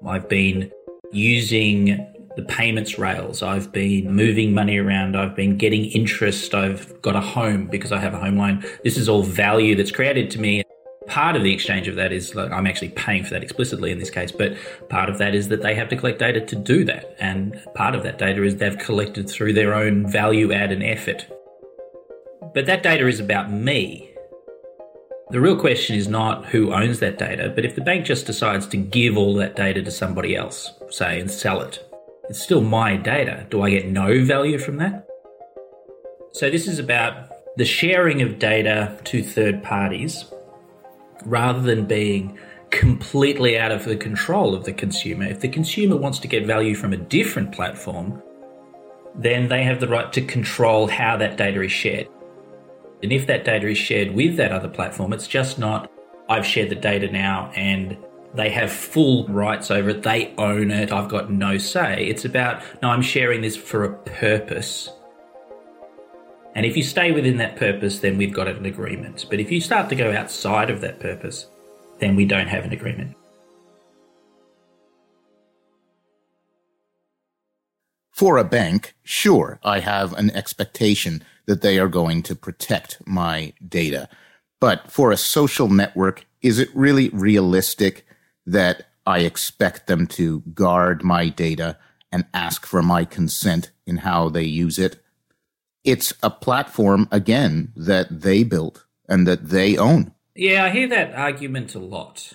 [0.05, 0.71] I've been
[1.12, 3.41] using the payments rails.
[3.41, 5.15] I've been moving money around.
[5.15, 6.53] I've been getting interest.
[6.53, 8.63] I've got a home because I have a home loan.
[8.84, 10.63] This is all value that's created to me.
[11.08, 13.99] Part of the exchange of that is like I'm actually paying for that explicitly in
[13.99, 14.58] this case, but
[14.89, 17.15] part of that is that they have to collect data to do that.
[17.19, 21.27] And part of that data is they've collected through their own value add and effort.
[22.53, 24.12] But that data is about me.
[25.31, 28.67] The real question is not who owns that data, but if the bank just decides
[28.67, 31.84] to give all that data to somebody else, say, and sell it,
[32.29, 33.45] it's still my data.
[33.49, 35.08] Do I get no value from that?
[36.31, 40.25] So, this is about the sharing of data to third parties
[41.25, 42.38] rather than being
[42.69, 45.25] completely out of the control of the consumer.
[45.25, 48.21] If the consumer wants to get value from a different platform,
[49.15, 52.08] then they have the right to control how that data is shared.
[53.03, 55.91] And if that data is shared with that other platform, it's just not,
[56.29, 57.97] I've shared the data now and
[58.34, 62.08] they have full rights over it, they own it, I've got no say.
[62.08, 64.89] It's about, no, I'm sharing this for a purpose.
[66.53, 69.25] And if you stay within that purpose, then we've got an agreement.
[69.29, 71.47] But if you start to go outside of that purpose,
[71.99, 73.15] then we don't have an agreement.
[78.15, 83.51] For a bank, sure, I have an expectation that they are going to protect my
[83.67, 84.08] data.
[84.62, 88.06] But for a social network, is it really realistic
[88.45, 91.78] that I expect them to guard my data
[92.10, 95.04] and ask for my consent in how they use it?
[95.84, 100.13] It's a platform, again, that they built and that they own.
[100.36, 102.32] Yeah, I hear that argument a lot.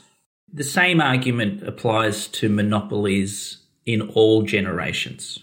[0.52, 5.38] The same argument applies to monopolies in all generations.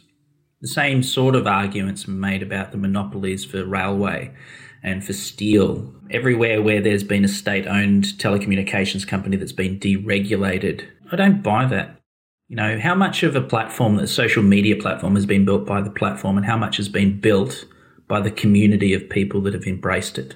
[0.62, 4.34] The same sort of arguments made about the monopolies for railway
[4.82, 5.94] and for steel.
[6.10, 11.66] Everywhere where there's been a state owned telecommunications company that's been deregulated, I don't buy
[11.66, 12.00] that.
[12.48, 15.82] You know, how much of a platform, a social media platform, has been built by
[15.82, 17.66] the platform and how much has been built
[18.08, 20.36] by the community of people that have embraced it?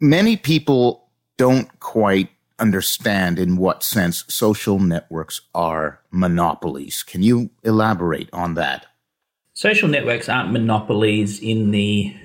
[0.00, 7.02] Many people don't quite understand in what sense social networks are monopolies.
[7.02, 8.86] Can you elaborate on that?
[9.60, 12.16] Social networks aren't monopolies in the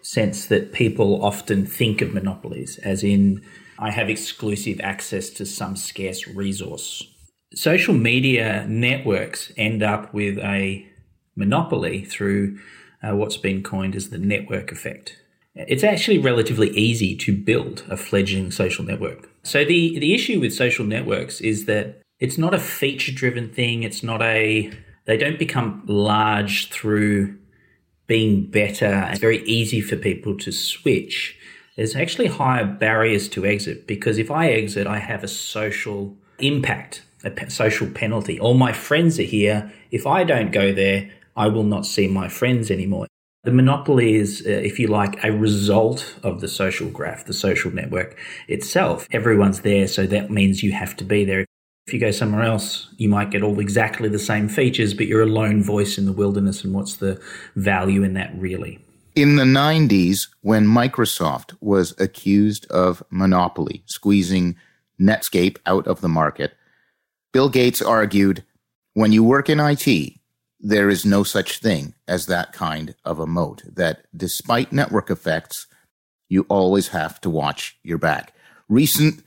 [0.00, 3.44] sense that people often think of monopolies, as in,
[3.78, 7.06] I have exclusive access to some scarce resource.
[7.54, 10.86] Social media networks end up with a
[11.36, 12.58] monopoly through
[13.02, 15.14] uh, what's been coined as the network effect.
[15.54, 19.28] It's actually relatively easy to build a fledgling social network.
[19.42, 23.82] So the, the issue with social networks is that it's not a feature driven thing.
[23.82, 24.72] It's not a
[25.08, 27.34] they don't become large through
[28.06, 29.08] being better.
[29.10, 31.34] It's very easy for people to switch.
[31.76, 37.04] There's actually higher barriers to exit because if I exit, I have a social impact,
[37.24, 38.38] a social penalty.
[38.38, 39.72] All my friends are here.
[39.90, 43.06] If I don't go there, I will not see my friends anymore.
[43.44, 47.70] The monopoly is, uh, if you like, a result of the social graph, the social
[47.70, 49.08] network itself.
[49.10, 51.46] Everyone's there, so that means you have to be there.
[51.88, 55.22] If you go somewhere else, you might get all exactly the same features, but you're
[55.22, 56.62] a lone voice in the wilderness.
[56.62, 57.18] And what's the
[57.56, 58.78] value in that really?
[59.14, 64.54] In the 90s, when Microsoft was accused of monopoly, squeezing
[65.00, 66.52] Netscape out of the market,
[67.32, 68.44] Bill Gates argued
[68.92, 70.12] when you work in IT,
[70.60, 75.66] there is no such thing as that kind of a moat, that despite network effects,
[76.28, 78.34] you always have to watch your back.
[78.68, 79.24] Recent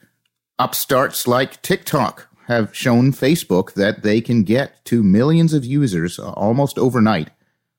[0.60, 6.32] upstarts like TikTok have shown Facebook that they can get to millions of users uh,
[6.32, 7.30] almost overnight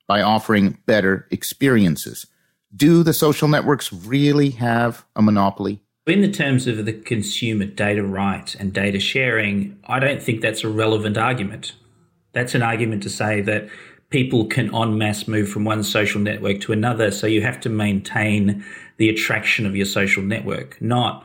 [0.06, 2.26] by offering better experiences.
[2.74, 5.82] Do the social networks really have a monopoly?
[6.06, 10.64] In the terms of the consumer data right and data sharing, I don't think that's
[10.64, 11.74] a relevant argument.
[12.32, 13.68] That's an argument to say that
[14.10, 17.10] people can en masse move from one social network to another.
[17.10, 18.64] So you have to maintain
[18.96, 21.24] the attraction of your social network, not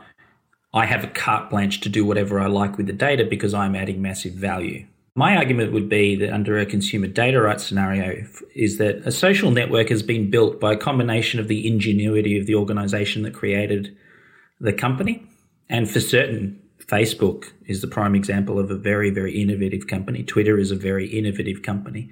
[0.72, 3.74] I have a carte blanche to do whatever I like with the data because I'm
[3.74, 4.86] adding massive value.
[5.14, 9.50] My argument would be that under a consumer data rights scenario is that a social
[9.50, 13.96] network has been built by a combination of the ingenuity of the organization that created
[14.60, 15.26] the company.
[15.68, 20.22] And for certain, Facebook is the prime example of a very, very innovative company.
[20.22, 22.10] Twitter is a very innovative company.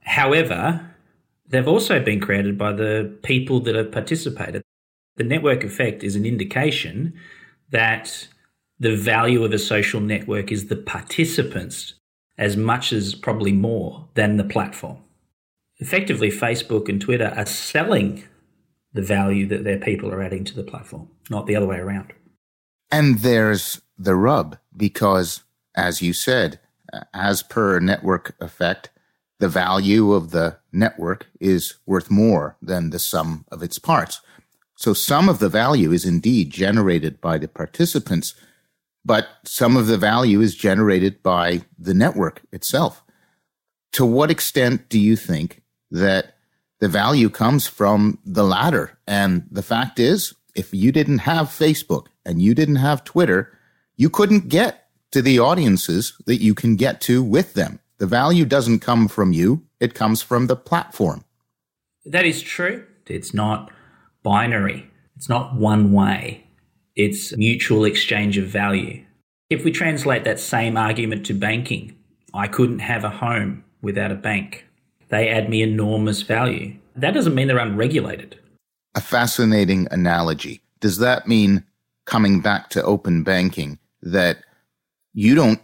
[0.00, 0.94] However,
[1.48, 4.62] they've also been created by the people that have participated.
[5.16, 7.12] The network effect is an indication
[7.70, 8.28] that
[8.78, 11.94] the value of a social network is the participants
[12.38, 14.98] as much as probably more than the platform.
[15.78, 18.24] Effectively, Facebook and Twitter are selling
[18.92, 22.12] the value that their people are adding to the platform, not the other way around.
[22.90, 25.42] And there's the rub because,
[25.74, 26.60] as you said,
[27.12, 28.90] as per network effect,
[29.38, 34.20] the value of the network is worth more than the sum of its parts.
[34.76, 38.34] So some of the value is indeed generated by the participants,
[39.04, 43.02] but some of the value is generated by the network itself.
[43.92, 46.36] To what extent do you think that
[46.78, 48.98] the value comes from the latter?
[49.06, 53.56] And the fact is, if you didn't have Facebook and you didn't have Twitter,
[53.96, 57.80] you couldn't get to the audiences that you can get to with them.
[57.96, 61.24] The value doesn't come from you, it comes from the platform.
[62.04, 62.84] That is true.
[63.06, 63.70] It's not
[64.26, 66.44] binary, it's not one way,
[66.96, 69.00] it's mutual exchange of value.
[69.50, 71.96] If we translate that same argument to banking,
[72.34, 74.66] I couldn't have a home without a bank.
[75.10, 76.74] They add me enormous value.
[76.96, 78.36] That doesn't mean they're unregulated.
[78.96, 80.60] A fascinating analogy.
[80.80, 81.62] Does that mean,
[82.04, 84.38] coming back to open banking, that
[85.14, 85.60] you don't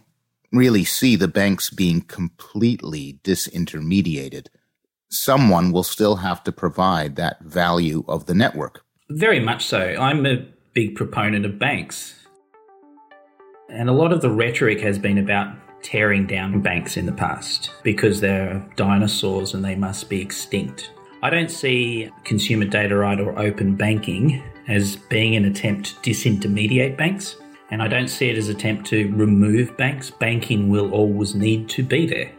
[0.53, 4.47] really see the banks being completely disintermediated?
[5.13, 8.83] Someone will still have to provide that value of the network.
[9.09, 9.79] Very much so.
[9.79, 12.15] I'm a big proponent of banks.
[13.69, 17.71] And a lot of the rhetoric has been about tearing down banks in the past
[17.83, 20.91] because they're dinosaurs and they must be extinct.
[21.21, 26.97] I don't see consumer data right or open banking as being an attempt to disintermediate
[26.97, 27.35] banks.
[27.71, 30.09] And I don't see it as an attempt to remove banks.
[30.09, 32.31] Banking will always need to be there.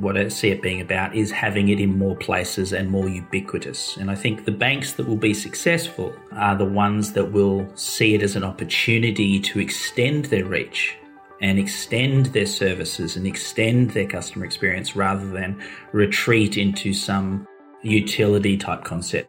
[0.00, 3.96] What I see it being about is having it in more places and more ubiquitous.
[3.96, 8.14] And I think the banks that will be successful are the ones that will see
[8.14, 10.96] it as an opportunity to extend their reach
[11.40, 17.44] and extend their services and extend their customer experience rather than retreat into some
[17.82, 19.28] utility type concept.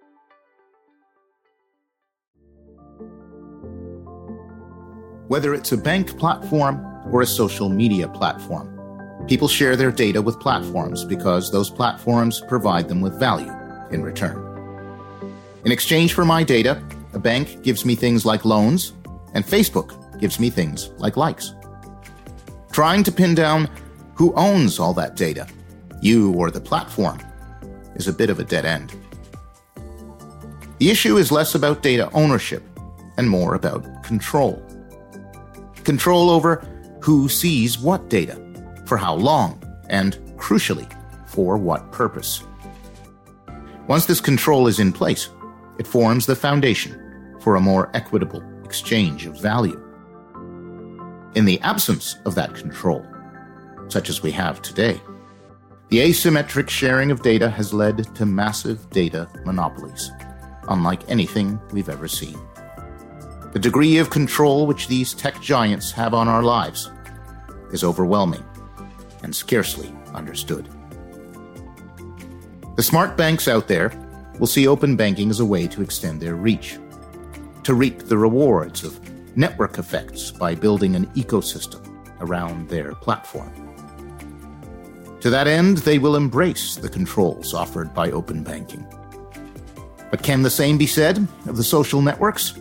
[5.29, 8.78] Whether it's a bank platform or a social media platform,
[9.29, 13.53] People share their data with platforms because those platforms provide them with value
[13.91, 14.43] in return.
[15.63, 16.81] In exchange for my data,
[17.13, 18.93] a bank gives me things like loans,
[19.35, 21.53] and Facebook gives me things like likes.
[22.71, 23.69] Trying to pin down
[24.15, 25.47] who owns all that data,
[26.01, 27.21] you or the platform,
[27.93, 28.95] is a bit of a dead end.
[30.79, 32.63] The issue is less about data ownership
[33.17, 34.59] and more about control.
[35.83, 36.65] Control over
[36.99, 38.48] who sees what data
[38.89, 40.91] for how long, and, crucially,
[41.27, 42.43] for what purpose.
[43.87, 45.29] Once this control is in place,
[45.77, 49.79] it forms the foundation for a more equitable exchange of value.
[51.35, 53.05] In the absence of that control,
[53.89, 54.99] such as we have today,
[55.89, 60.11] the asymmetric sharing of data has led to massive data monopolies,
[60.67, 62.39] unlike anything we've ever seen.
[63.53, 66.91] The degree of control which these tech giants have on our lives
[67.71, 68.43] is overwhelming
[69.23, 70.67] and scarcely understood.
[72.75, 73.91] The smart banks out there
[74.39, 76.77] will see open banking as a way to extend their reach,
[77.63, 78.99] to reap the rewards of
[79.35, 81.85] network effects by building an ecosystem
[82.21, 83.51] around their platform.
[85.21, 88.87] To that end, they will embrace the controls offered by open banking.
[90.09, 92.53] But can the same be said of the social networks?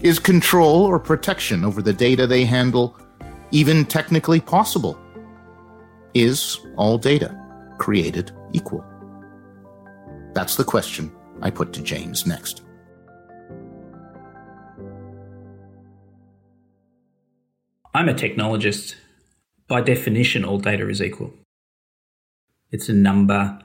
[0.00, 2.96] Is control or protection over the data they handle
[3.50, 4.98] even technically possible
[6.14, 7.36] is all data
[7.78, 8.84] created equal?
[10.32, 11.12] That's the question
[11.42, 12.62] I put to James next.
[17.92, 18.96] I'm a technologist.
[19.68, 21.32] By definition, all data is equal.
[22.70, 23.60] It's a number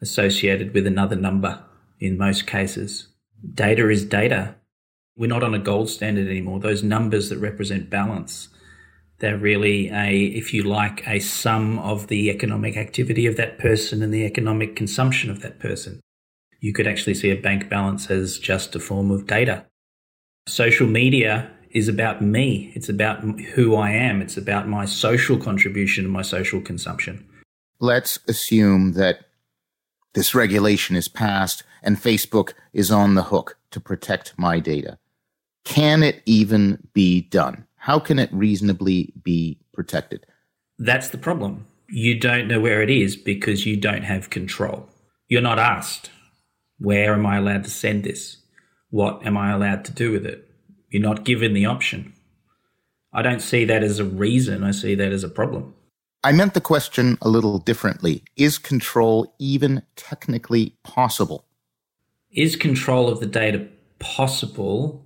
[0.00, 1.62] associated with another number
[1.98, 3.08] in most cases.
[3.54, 4.54] Data is data.
[5.16, 6.60] We're not on a gold standard anymore.
[6.60, 8.48] Those numbers that represent balance
[9.18, 14.02] they're really a, if you like, a sum of the economic activity of that person
[14.02, 16.00] and the economic consumption of that person.
[16.60, 19.66] You could actually see a bank balance as just a form of data.
[20.46, 22.72] Social media is about me.
[22.74, 24.22] It's about who I am.
[24.22, 27.26] It's about my social contribution and my social consumption.
[27.80, 29.20] Let's assume that
[30.14, 34.98] this regulation is passed and Facebook is on the hook to protect my data.
[35.64, 37.66] Can it even be done?
[37.84, 40.24] How can it reasonably be protected?
[40.78, 41.66] That's the problem.
[41.90, 44.88] You don't know where it is because you don't have control.
[45.28, 46.10] You're not asked,
[46.78, 48.38] where am I allowed to send this?
[48.88, 50.48] What am I allowed to do with it?
[50.88, 52.14] You're not given the option.
[53.12, 55.74] I don't see that as a reason, I see that as a problem.
[56.22, 58.24] I meant the question a little differently.
[58.34, 61.44] Is control even technically possible?
[62.32, 63.68] Is control of the data
[63.98, 65.03] possible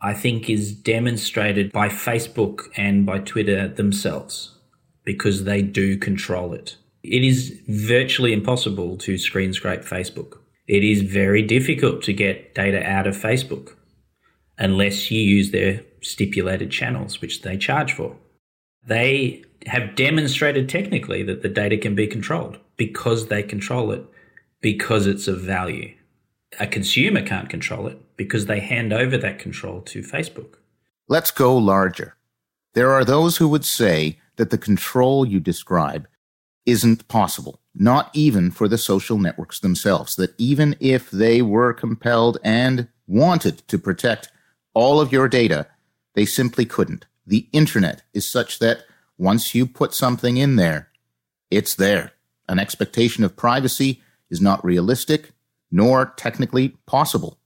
[0.00, 4.54] I think is demonstrated by Facebook and by Twitter themselves
[5.04, 6.76] because they do control it.
[7.02, 10.38] It is virtually impossible to screen scrape Facebook.
[10.66, 13.74] It is very difficult to get data out of Facebook
[14.58, 18.16] unless you use their stipulated channels, which they charge for.
[18.86, 24.04] They have demonstrated technically that the data can be controlled because they control it,
[24.60, 25.94] because it's of value.
[26.58, 30.54] A consumer can't control it because they hand over that control to Facebook.
[31.08, 32.16] Let's go larger.
[32.74, 36.06] There are those who would say that the control you describe
[36.64, 42.38] isn't possible, not even for the social networks themselves, that even if they were compelled
[42.42, 44.30] and wanted to protect
[44.74, 45.66] all of your data,
[46.14, 47.06] they simply couldn't.
[47.26, 48.84] The internet is such that
[49.18, 50.90] once you put something in there,
[51.50, 52.12] it's there.
[52.48, 55.32] An expectation of privacy is not realistic
[55.70, 57.38] nor technically possible.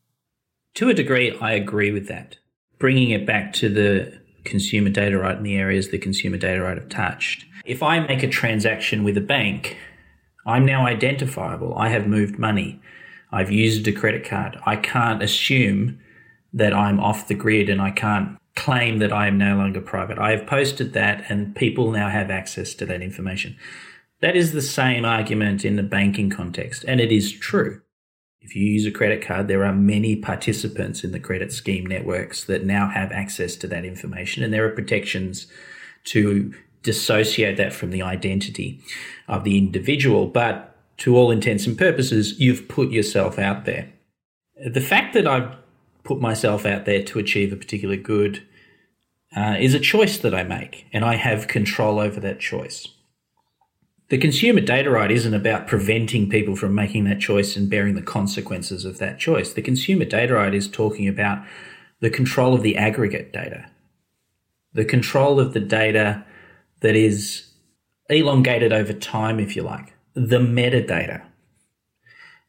[0.74, 2.38] To a degree, I agree with that.
[2.78, 6.78] Bringing it back to the consumer data right in the areas the consumer data right
[6.78, 7.44] have touched.
[7.64, 9.76] If I make a transaction with a bank,
[10.46, 11.76] I'm now identifiable.
[11.76, 12.80] I have moved money.
[13.32, 14.58] I've used a credit card.
[14.64, 16.00] I can't assume
[16.52, 20.18] that I'm off the grid and I can't claim that I am no longer private.
[20.18, 23.56] I have posted that and people now have access to that information.
[24.20, 27.80] That is the same argument in the banking context, and it is true.
[28.40, 32.44] If you use a credit card, there are many participants in the credit scheme networks
[32.44, 35.46] that now have access to that information, and there are protections
[36.04, 38.80] to dissociate that from the identity
[39.28, 40.26] of the individual.
[40.26, 43.92] But to all intents and purposes, you've put yourself out there.
[44.66, 45.54] The fact that I've
[46.04, 48.42] put myself out there to achieve a particular good
[49.36, 52.88] uh, is a choice that I make, and I have control over that choice.
[54.10, 58.02] The consumer data right isn't about preventing people from making that choice and bearing the
[58.02, 59.52] consequences of that choice.
[59.52, 61.44] The consumer data right is talking about
[62.00, 63.70] the control of the aggregate data,
[64.72, 66.24] the control of the data
[66.80, 67.52] that is
[68.08, 71.22] elongated over time, if you like, the metadata.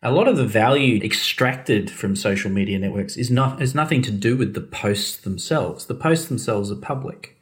[0.02, 4.12] A lot of the value extracted from social media networks is not has nothing to
[4.12, 5.86] do with the posts themselves.
[5.86, 7.38] The posts themselves are public.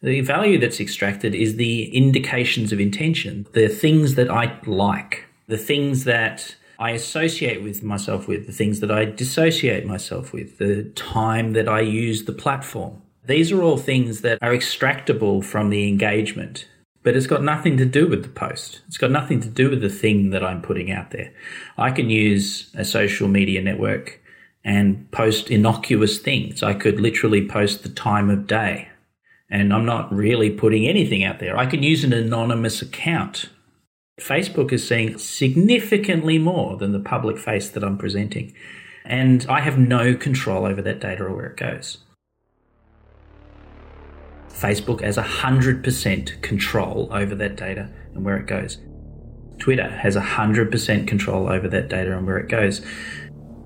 [0.00, 5.58] The value that's extracted is the indications of intention, the things that I like, the
[5.58, 10.84] things that I associate with myself with, the things that I dissociate myself with, the
[10.94, 13.02] time that I use the platform.
[13.26, 16.68] These are all things that are extractable from the engagement,
[17.02, 18.82] but it's got nothing to do with the post.
[18.86, 21.32] It's got nothing to do with the thing that I'm putting out there.
[21.76, 24.20] I can use a social media network
[24.64, 26.62] and post innocuous things.
[26.62, 28.88] I could literally post the time of day
[29.50, 31.56] and I'm not really putting anything out there.
[31.56, 33.48] I can use an anonymous account.
[34.20, 38.52] Facebook is seeing significantly more than the public face that I'm presenting.
[39.04, 41.98] And I have no control over that data or where it goes.
[44.50, 48.78] Facebook has 100% control over that data and where it goes.
[49.58, 52.84] Twitter has 100% control over that data and where it goes.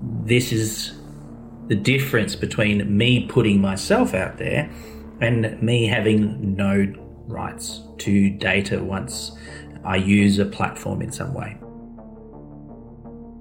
[0.01, 0.93] This is
[1.67, 4.69] the difference between me putting myself out there
[5.21, 6.91] and me having no
[7.27, 9.31] rights to data once
[9.83, 11.57] I use a platform in some way.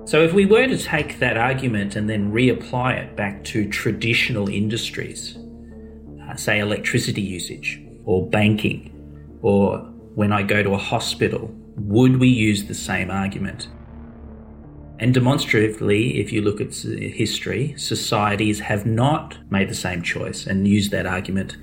[0.04, 4.48] So, if we were to take that argument and then reapply it back to traditional
[4.48, 5.38] industries,
[6.28, 8.90] uh, say electricity usage or banking,
[9.42, 9.78] or
[10.14, 13.68] when I go to a hospital, would we use the same argument?
[14.98, 20.68] And demonstratively, if you look at history, societies have not made the same choice and
[20.68, 21.56] used that argument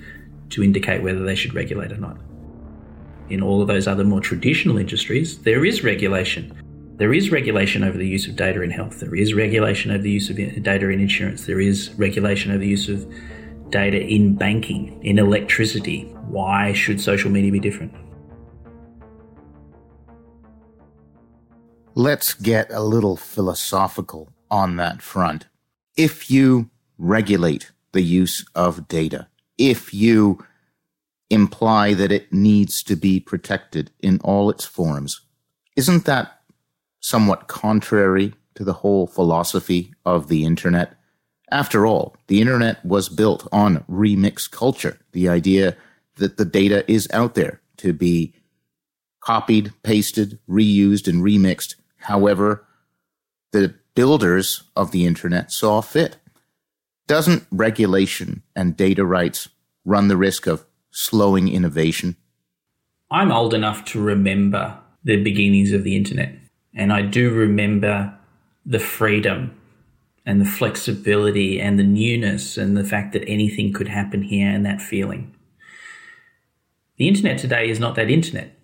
[0.50, 2.18] to indicate whether they should regulate or not.
[3.30, 6.54] In all of those other more traditional industries, there is regulation.
[6.98, 9.00] There is regulation over the use of data in health.
[9.00, 11.46] There is regulation over the use of data in insurance.
[11.46, 13.08] There is regulation over the use of
[13.70, 16.02] data in banking, in electricity.
[16.28, 17.94] Why should social media be different?
[22.00, 25.48] Let's get a little philosophical on that front.
[25.98, 29.28] If you regulate the use of data,
[29.58, 30.42] if you
[31.30, 35.20] imply that it needs to be protected in all its forms,
[35.76, 36.40] isn't that
[37.02, 40.98] somewhat contrary to the whole philosophy of the internet?
[41.52, 45.76] After all, the internet was built on remix culture, the idea
[46.16, 48.34] that the data is out there to be
[49.20, 52.66] copied, pasted, reused, and remixed however
[53.52, 56.18] the builders of the internet saw fit.
[57.08, 59.50] Doesn't regulation and data rights
[59.86, 62.16] run the risk of slowing innovation?
[63.12, 66.36] I'm old enough to remember the beginnings of the internet,
[66.76, 68.14] and I do remember
[68.66, 69.60] the freedom
[70.26, 74.66] and the flexibility and the newness and the fact that anything could happen here and
[74.66, 75.34] that feeling.
[76.98, 78.56] The internet today is not that internet.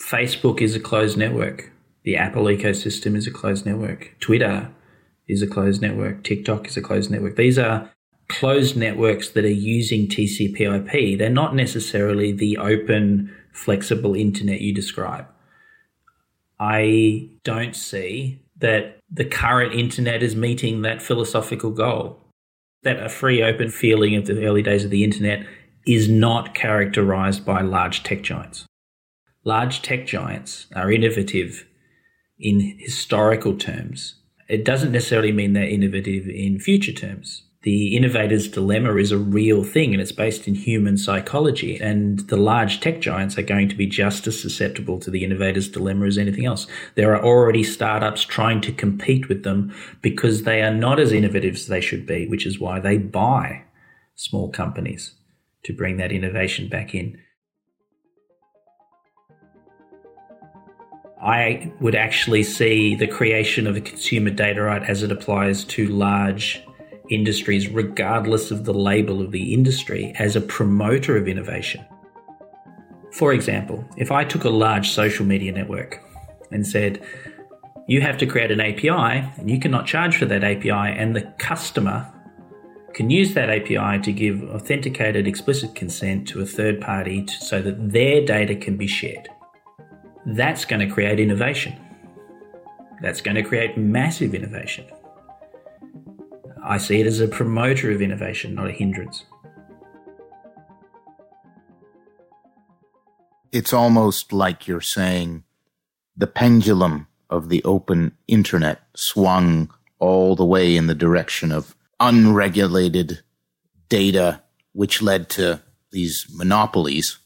[0.00, 1.71] Facebook is a closed network.
[2.04, 4.16] The Apple ecosystem is a closed network.
[4.20, 4.70] Twitter
[5.28, 6.24] is a closed network.
[6.24, 7.36] TikTok is a closed network.
[7.36, 7.90] These are
[8.28, 11.16] closed networks that are using TCP/IP.
[11.18, 15.26] They're not necessarily the open, flexible internet you describe.
[16.58, 22.18] I don't see that the current internet is meeting that philosophical goal.
[22.82, 25.46] That a free, open feeling of the early days of the internet
[25.86, 28.66] is not characterized by large tech giants.
[29.44, 31.66] Large tech giants are innovative
[32.42, 34.16] in historical terms.
[34.48, 39.62] It doesn't necessarily mean they're innovative in future terms the innovator's dilemma is a real
[39.62, 41.80] thing and it's based in human psychology.
[41.80, 45.68] And the large tech giants are going to be just as susceptible to the innovator's
[45.68, 46.66] dilemma as anything else.
[46.96, 49.72] There are already startups trying to compete with them
[50.02, 53.62] because they are not as innovative as they should be, which is why they buy
[54.16, 55.14] small companies
[55.62, 57.16] to bring that innovation back in.
[61.22, 65.86] I would actually see the creation of a consumer data right as it applies to
[65.86, 66.60] large
[67.10, 71.84] industries, regardless of the label of the industry, as a promoter of innovation.
[73.12, 76.02] For example, if I took a large social media network
[76.50, 77.00] and said,
[77.86, 81.22] you have to create an API and you cannot charge for that API, and the
[81.38, 82.10] customer
[82.94, 87.92] can use that API to give authenticated explicit consent to a third party so that
[87.92, 89.28] their data can be shared.
[90.26, 91.74] That's going to create innovation.
[93.00, 94.86] That's going to create massive innovation.
[96.64, 99.24] I see it as a promoter of innovation, not a hindrance.
[103.50, 105.42] It's almost like you're saying
[106.16, 113.20] the pendulum of the open internet swung all the way in the direction of unregulated
[113.88, 114.42] data,
[114.72, 115.60] which led to
[115.90, 117.18] these monopolies.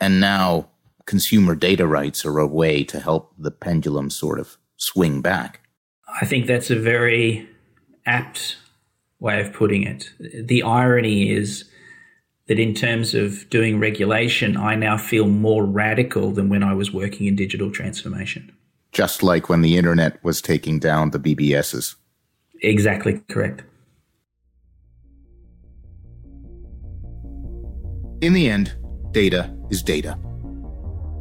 [0.00, 0.68] And now
[1.12, 5.60] consumer data rights are a way to help the pendulum sort of swing back.
[6.22, 7.46] I think that's a very
[8.06, 8.56] apt
[9.20, 10.10] way of putting it.
[10.18, 11.66] The irony is
[12.48, 16.94] that in terms of doing regulation, I now feel more radical than when I was
[16.94, 18.50] working in digital transformation.
[18.90, 21.96] Just like when the internet was taking down the BBSs.
[22.62, 23.64] Exactly correct.
[28.22, 28.74] In the end,
[29.10, 30.18] data is data.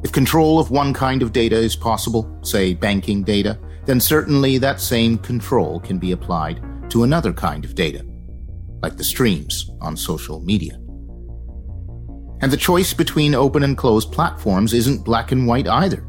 [0.03, 4.81] If control of one kind of data is possible, say banking data, then certainly that
[4.81, 8.05] same control can be applied to another kind of data,
[8.81, 10.73] like the streams on social media.
[12.41, 16.05] And the choice between open and closed platforms isn't black and white either.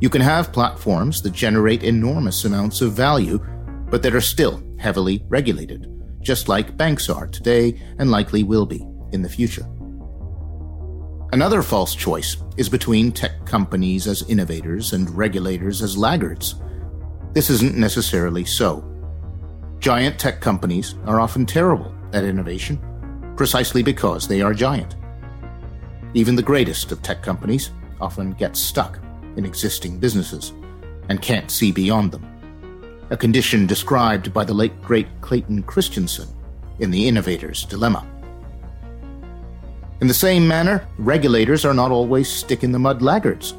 [0.00, 3.38] You can have platforms that generate enormous amounts of value,
[3.90, 5.86] but that are still heavily regulated,
[6.22, 9.66] just like banks are today and likely will be in the future.
[11.32, 16.56] Another false choice is between tech companies as innovators and regulators as laggards.
[17.34, 18.84] This isn't necessarily so.
[19.78, 22.80] Giant tech companies are often terrible at innovation,
[23.36, 24.96] precisely because they are giant.
[26.14, 27.70] Even the greatest of tech companies
[28.00, 28.98] often get stuck
[29.36, 30.52] in existing businesses
[31.08, 32.26] and can't see beyond them,
[33.10, 36.28] a condition described by the late great Clayton Christensen
[36.80, 38.04] in The Innovator's Dilemma.
[40.00, 43.52] In the same manner, regulators are not always stick in the mud laggards,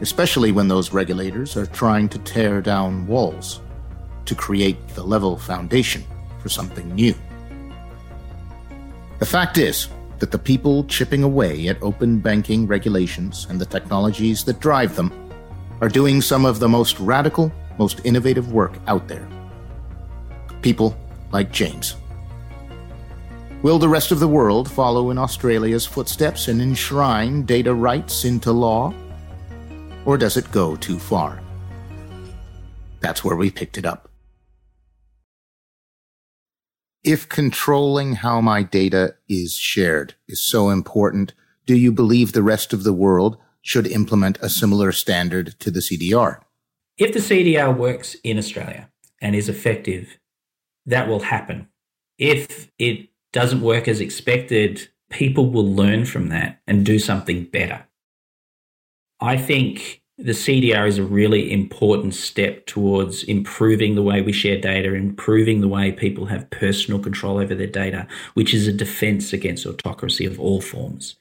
[0.00, 3.60] especially when those regulators are trying to tear down walls
[4.24, 6.02] to create the level foundation
[6.38, 7.14] for something new.
[9.18, 9.88] The fact is
[10.20, 15.12] that the people chipping away at open banking regulations and the technologies that drive them
[15.82, 19.28] are doing some of the most radical, most innovative work out there.
[20.62, 20.96] People
[21.30, 21.96] like James.
[23.62, 28.52] Will the rest of the world follow in Australia's footsteps and enshrine data rights into
[28.52, 28.94] law?
[30.04, 31.40] Or does it go too far?
[33.00, 34.08] That's where we picked it up.
[37.08, 41.32] if controlling how my data is shared is so important,
[41.64, 45.80] do you believe the rest of the world should implement a similar standard to the
[45.80, 46.40] CDR?
[46.98, 48.90] If the CDR works in Australia
[49.22, 50.18] and is effective,
[50.84, 51.68] that will happen.
[52.18, 57.86] If it doesn't work as expected, people will learn from that and do something better.
[59.20, 64.60] I think the CDR is a really important step towards improving the way we share
[64.60, 69.32] data, improving the way people have personal control over their data, which is a defense
[69.32, 71.16] against autocracy of all forms.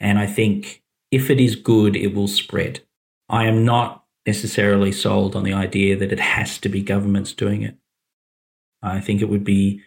[0.00, 2.80] And I think if it is good, it will spread.
[3.28, 7.62] I am not necessarily sold on the idea that it has to be governments doing
[7.62, 7.76] it.
[8.82, 9.82] I think it would be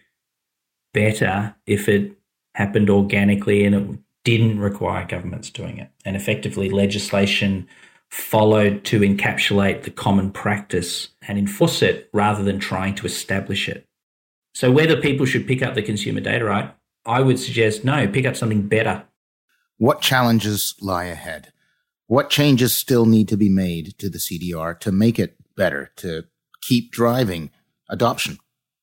[0.92, 2.18] better if it
[2.54, 5.90] happened organically and it didn't require governments doing it.
[6.04, 7.68] And effectively, legislation
[8.10, 13.86] followed to encapsulate the common practice and enforce it rather than trying to establish it.
[14.54, 16.74] So, whether people should pick up the consumer data right,
[17.06, 19.04] I would suggest no, pick up something better.
[19.76, 21.52] What challenges lie ahead?
[22.06, 26.24] What changes still need to be made to the CDR to make it better, to
[26.62, 27.50] keep driving
[27.88, 28.38] adoption?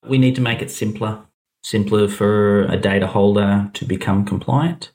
[0.08, 1.24] We need to make it simpler,
[1.66, 4.92] simpler for a data holder to become compliant.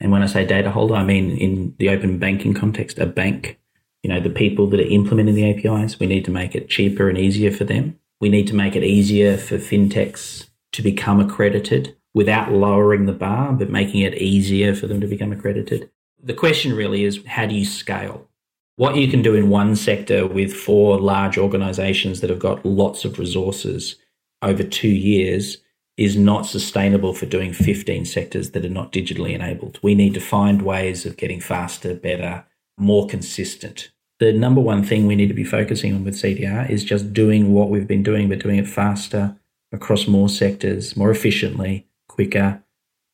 [0.00, 3.56] And when I say data holder, I mean in the open banking context, a bank.
[4.02, 7.08] You know, the people that are implementing the APIs, we need to make it cheaper
[7.08, 8.00] and easier for them.
[8.20, 13.52] We need to make it easier for fintechs to become accredited without lowering the bar,
[13.52, 15.88] but making it easier for them to become accredited.
[16.20, 18.28] The question really is how do you scale?
[18.74, 23.04] What you can do in one sector with four large organizations that have got lots
[23.04, 23.94] of resources
[24.42, 25.58] over two years
[25.98, 29.80] is not sustainable for doing 15 sectors that are not digitally enabled.
[29.82, 32.46] We need to find ways of getting faster, better,
[32.78, 33.90] more consistent.
[34.20, 37.52] The number one thing we need to be focusing on with CDR is just doing
[37.52, 39.36] what we've been doing, but doing it faster
[39.72, 42.62] across more sectors, more efficiently, quicker,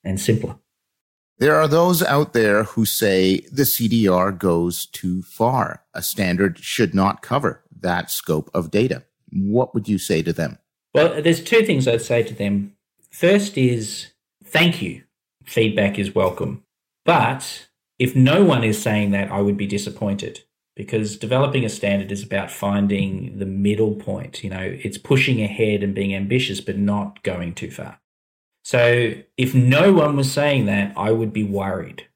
[0.05, 0.57] and simpler.
[1.39, 5.83] There are those out there who say the CDR goes too far.
[5.95, 9.05] A standard should not cover that scope of data.
[9.31, 10.59] What would you say to them?
[10.95, 12.77] Well, there's two things I'd say to them.
[13.11, 14.13] First is
[14.45, 15.03] thank you.
[15.45, 16.63] Feedback is welcome.
[17.05, 17.69] But
[17.99, 20.45] if no one is saying that, I would be disappointed
[20.77, 24.43] because developing a standard is about finding the middle point.
[24.43, 28.01] You know, it's pushing ahead and being ambitious, but not going too far.
[28.65, 32.09] So if no one was saying that, I would be worried.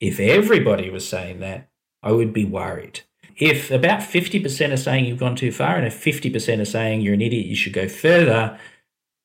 [0.00, 1.68] If everybody was saying that,
[2.02, 3.02] I would be worried.
[3.42, 7.14] If about 50% are saying you've gone too far and if 50% are saying you're
[7.14, 8.56] an idiot, you should go further,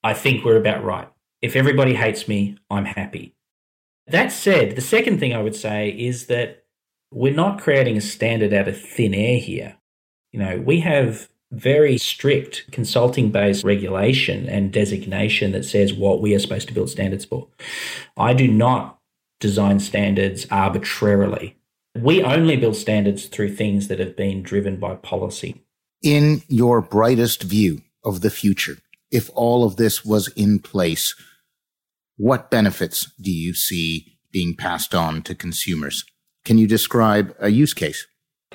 [0.04, 1.08] I think we're about right.
[1.44, 3.36] If everybody hates me, I'm happy.
[4.08, 6.64] That said, the second thing I would say is that
[7.14, 9.76] we're not creating a standard out of thin air here.
[10.32, 16.34] You know, we have very strict consulting based regulation and designation that says what we
[16.34, 17.50] are supposed to build standards for.
[18.18, 18.98] I do not
[19.40, 21.57] design standards arbitrarily.
[22.02, 25.64] We only build standards through things that have been driven by policy.
[26.02, 28.78] In your brightest view of the future,
[29.12, 31.16] if all of this was in place,
[32.18, 36.04] what benefits do you see being passed on to consumers?
[36.46, 38.06] Can you describe a use case?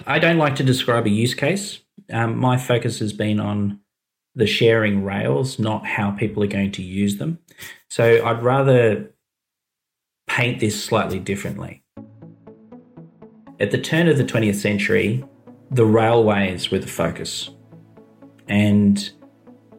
[0.07, 1.80] I don't like to describe a use case.
[2.12, 3.80] Um, my focus has been on
[4.34, 7.38] the sharing rails, not how people are going to use them.
[7.90, 9.12] So I'd rather
[10.26, 11.82] paint this slightly differently.
[13.62, 15.24] At the turn of the 20th century,
[15.70, 17.48] the railways were the focus.
[18.48, 19.08] And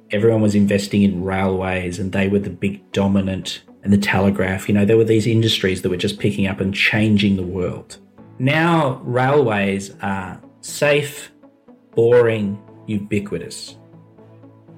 [0.10, 4.70] everyone was investing in railways and they were the big dominant and the telegraph.
[4.70, 7.98] You know there were these industries that were just picking up and changing the world.
[8.40, 11.34] Now railways are safe
[11.92, 13.76] boring ubiquitous.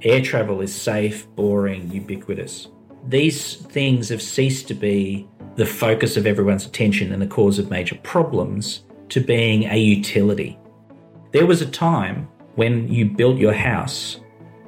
[0.01, 2.69] Air travel is safe boring ubiquitous.
[3.07, 7.69] These things have ceased to be the focus of everyone's attention and the cause of
[7.69, 10.57] major problems to being a utility
[11.31, 14.19] there was a time when you built your house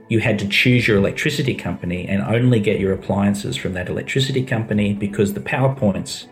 [0.09, 4.43] you had to choose your electricity company and only get your appliances from that electricity
[4.43, 6.27] company because the power points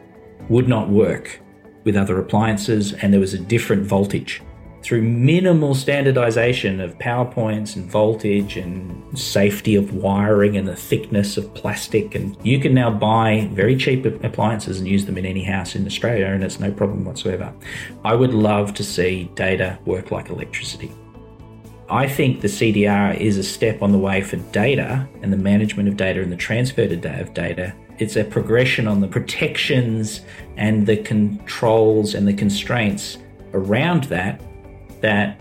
[0.50, 1.42] would not work
[1.84, 4.42] with other appliances and there was a different voltage.
[4.86, 11.38] Through minimal standardization of power points and voltage and safety of wiring and the thickness
[11.38, 15.44] of plastic, and you can now buy very cheap appliances and use them in any
[15.44, 17.52] house in Australia, and it's no problem whatsoever.
[18.04, 20.92] I would love to see data work like electricity.
[21.90, 25.90] I think the CDR is a step on the way for data and the management
[25.90, 27.74] of data and the transfer of data.
[27.98, 30.22] It's a progression on the protections
[30.58, 33.18] and the controls and the constraints
[33.52, 34.40] around that
[35.06, 35.40] that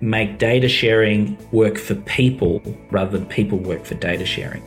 [0.00, 4.62] make data sharing work for people rather than people work for data sharing.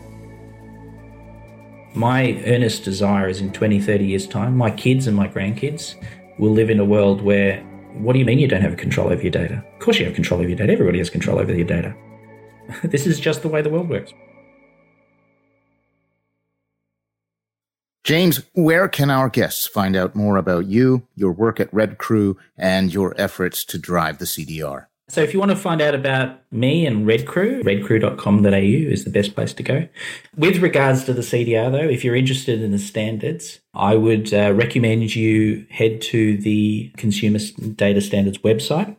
[1.95, 5.95] My earnest desire is in 20, 30 years' time, my kids and my grandkids
[6.37, 7.59] will live in a world where
[7.93, 9.63] what do you mean you don't have control over your data?
[9.73, 10.71] Of course you have control over your data.
[10.71, 11.95] Everybody has control over your data.
[12.83, 14.13] this is just the way the world works.
[18.03, 22.37] James, where can our guests find out more about you, your work at Red Crew,
[22.57, 24.87] and your efforts to drive the CDR?
[25.07, 29.09] So if you want to find out about me and Red Crew, redcrew.com.au is the
[29.09, 29.87] best place to go.
[30.35, 34.53] With regards to the CDR, though, if you're interested in the standards, I would uh,
[34.53, 37.39] recommend you head to the Consumer
[37.75, 38.95] Data Standards website.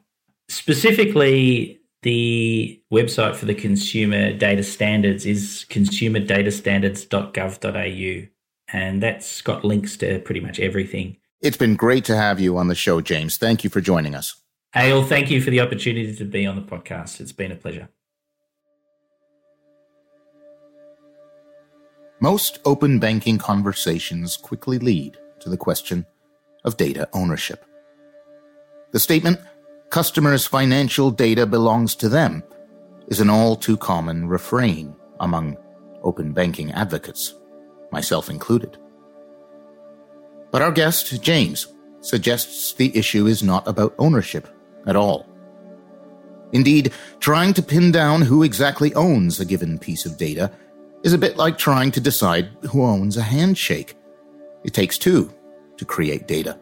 [0.49, 8.29] Specifically, the website for the Consumer Data Standards is consumerdatastandards.gov.au,
[8.75, 11.17] and that's got links to pretty much everything.
[11.41, 13.37] It's been great to have you on the show, James.
[13.37, 14.35] Thank you for joining us.
[14.75, 17.21] Hale, thank you for the opportunity to be on the podcast.
[17.21, 17.89] It's been a pleasure.
[22.19, 26.05] Most open banking conversations quickly lead to the question
[26.65, 27.65] of data ownership.
[28.91, 29.39] The statement,
[29.91, 32.43] customers' financial data belongs to them,
[33.07, 35.59] is an all too common refrain among
[36.03, 37.35] open banking advocates,
[37.91, 38.77] myself included.
[40.51, 41.69] But our guest, James,
[42.01, 44.49] suggests the issue is not about ownership
[44.87, 45.27] at all.
[46.53, 50.53] Indeed, trying to pin down who exactly owns a given piece of data
[51.03, 53.97] is a bit like trying to decide who owns a handshake.
[54.65, 55.33] It takes two
[55.77, 56.59] to create data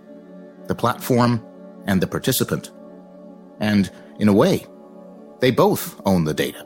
[0.68, 1.44] the platform
[1.86, 2.70] and the participant.
[3.60, 4.64] And in a way,
[5.40, 6.64] they both own the data.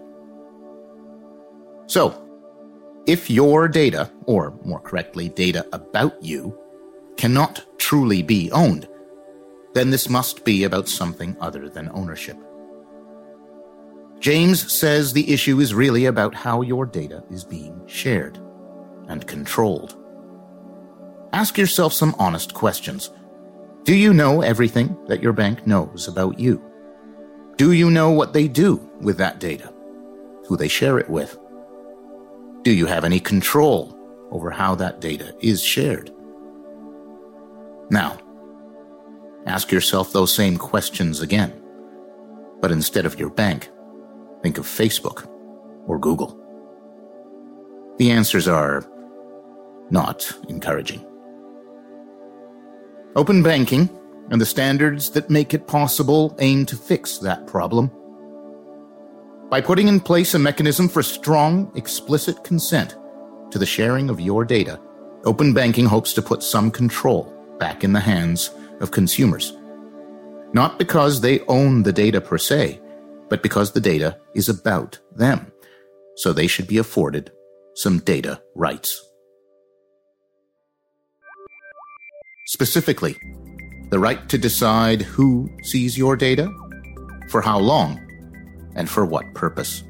[1.87, 2.26] So,
[3.07, 6.59] if your data, or more correctly, data about you,
[7.17, 8.89] cannot truly be owned,
[9.75, 12.37] then this must be about something other than ownership.
[14.19, 18.39] James says the issue is really about how your data is being shared
[19.09, 19.97] and controlled.
[21.33, 23.11] Ask yourself some honest questions.
[23.85, 26.63] Do you know everything that your bank knows about you?
[27.57, 29.73] Do you know what they do with that data?
[30.47, 31.39] Who they share it with?
[32.67, 33.97] Do you have any control
[34.33, 36.11] over how that data is shared?
[37.91, 38.19] Now,
[39.47, 41.53] ask yourself those same questions again,
[42.61, 43.71] but instead of your bank,
[44.43, 45.29] think of Facebook
[45.87, 46.37] or Google.
[47.99, 48.85] The answers are
[49.91, 51.07] not encouraging.
[53.14, 53.89] Open banking
[54.33, 57.93] and the standards that make it possible aim to fix that problem.
[59.49, 62.97] By putting in place a mechanism for strong, explicit consent
[63.53, 64.80] to the sharing of your data,
[65.24, 69.57] open banking hopes to put some control back in the hands of consumers.
[70.53, 72.80] Not because they own the data per se,
[73.28, 75.53] but because the data is about them.
[76.16, 77.30] So they should be afforded
[77.74, 79.01] some data rights.
[82.47, 83.16] Specifically,
[83.90, 86.53] the right to decide who sees your data,
[87.28, 88.01] for how long,
[88.77, 89.83] and for what purpose.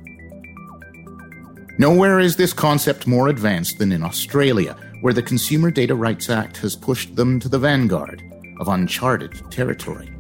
[1.79, 6.57] Nowhere is this concept more advanced than in Australia, where the Consumer Data Rights Act
[6.59, 8.23] has pushed them to the vanguard
[8.59, 10.11] of uncharted territory.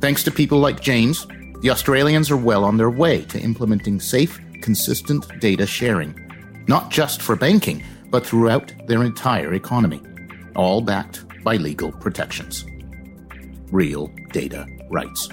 [0.00, 1.26] Thanks to people like James,
[1.60, 6.18] the Australians are well on their way to implementing safe, consistent data sharing,
[6.68, 10.00] not just for banking, but throughout their entire economy,
[10.56, 12.64] all backed by legal protections.
[13.70, 15.28] Real data rights.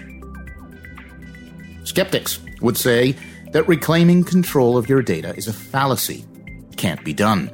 [1.84, 3.16] Skeptics would say
[3.52, 6.26] that reclaiming control of your data is a fallacy.
[6.46, 7.50] It can't be done.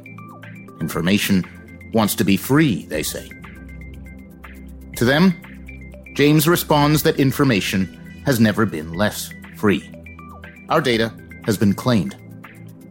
[0.79, 1.43] Information
[1.93, 3.29] wants to be free, they say.
[4.97, 5.33] To them,
[6.15, 9.89] James responds that information has never been less free.
[10.69, 11.13] Our data
[11.45, 12.15] has been claimed,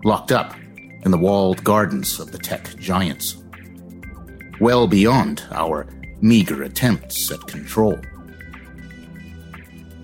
[0.05, 0.55] locked up
[1.03, 3.37] in the walled gardens of the tech giants,
[4.61, 5.87] well beyond our
[6.20, 7.99] meager attempts at control.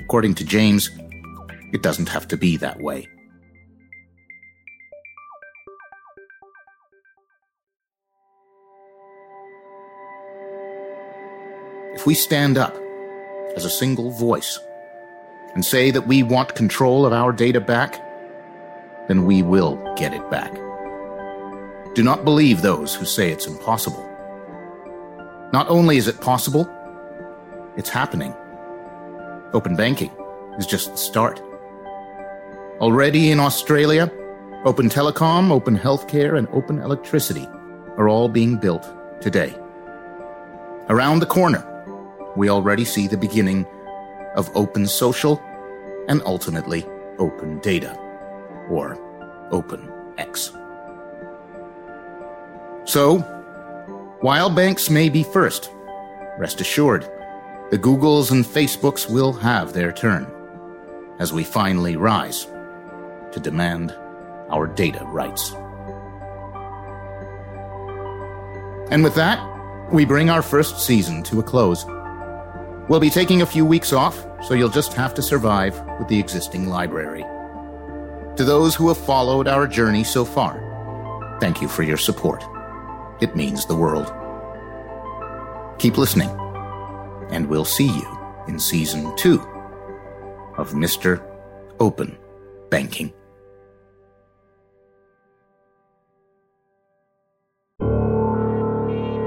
[0.00, 0.90] According to James,
[1.72, 3.08] it doesn't have to be that way.
[11.94, 12.76] If we stand up
[13.56, 14.58] as a single voice
[15.54, 17.94] and say that we want control of our data back,
[19.08, 20.52] then we will get it back.
[21.94, 24.08] Do not believe those who say it's impossible.
[25.52, 26.66] Not only is it possible,
[27.76, 28.34] it's happening.
[29.52, 30.10] Open banking
[30.58, 31.42] is just the start.
[32.82, 34.10] Already in Australia,
[34.64, 37.46] open telecom, open healthcare, and open electricity
[37.96, 38.84] are all being built
[39.20, 39.54] today.
[40.88, 41.64] Around the corner,
[42.36, 43.66] we already see the beginning
[44.34, 45.40] of open social
[46.08, 46.84] and ultimately
[47.20, 47.96] open data,
[48.68, 48.98] or
[49.52, 50.50] open X.
[52.84, 53.18] So,
[54.22, 55.70] while banks may be first,
[56.36, 57.02] rest assured,
[57.70, 60.26] the Googles and Facebooks will have their turn
[61.20, 62.48] as we finally rise
[63.32, 63.94] to demand
[64.50, 65.52] our data rights.
[68.90, 69.40] And with that,
[69.92, 71.84] we bring our first season to a close.
[72.88, 76.18] We'll be taking a few weeks off, so you'll just have to survive with the
[76.18, 77.24] existing library.
[78.36, 82.42] To those who have followed our journey so far, thank you for your support.
[83.20, 84.12] It means the world.
[85.78, 86.30] Keep listening,
[87.30, 88.18] and we'll see you
[88.48, 89.40] in season two
[90.58, 91.22] of Mr.
[91.80, 92.16] Open
[92.70, 93.12] Banking.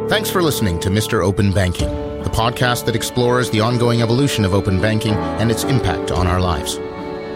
[0.08, 1.24] Thanks for listening to Mr.
[1.24, 6.10] Open Banking the podcast that explores the ongoing evolution of open banking and its impact
[6.10, 6.80] on our lives.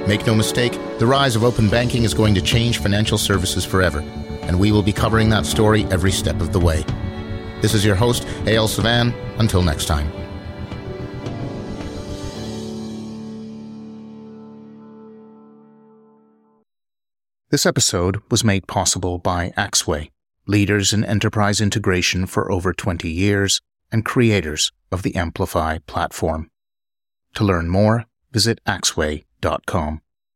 [0.08, 4.00] Make no mistake, the rise of open banking is going to change financial services forever,
[4.42, 6.84] and we will be covering that story every step of the way.
[7.62, 8.68] This is your host, A.L.
[8.68, 9.14] Savan.
[9.38, 10.12] Until next time.
[17.52, 20.10] This episode was made possible by Axway,
[20.50, 26.50] leaders in enterprise integration for over 20 years and creators of the Amplify platform.
[27.36, 30.02] To learn more, visit axway.com.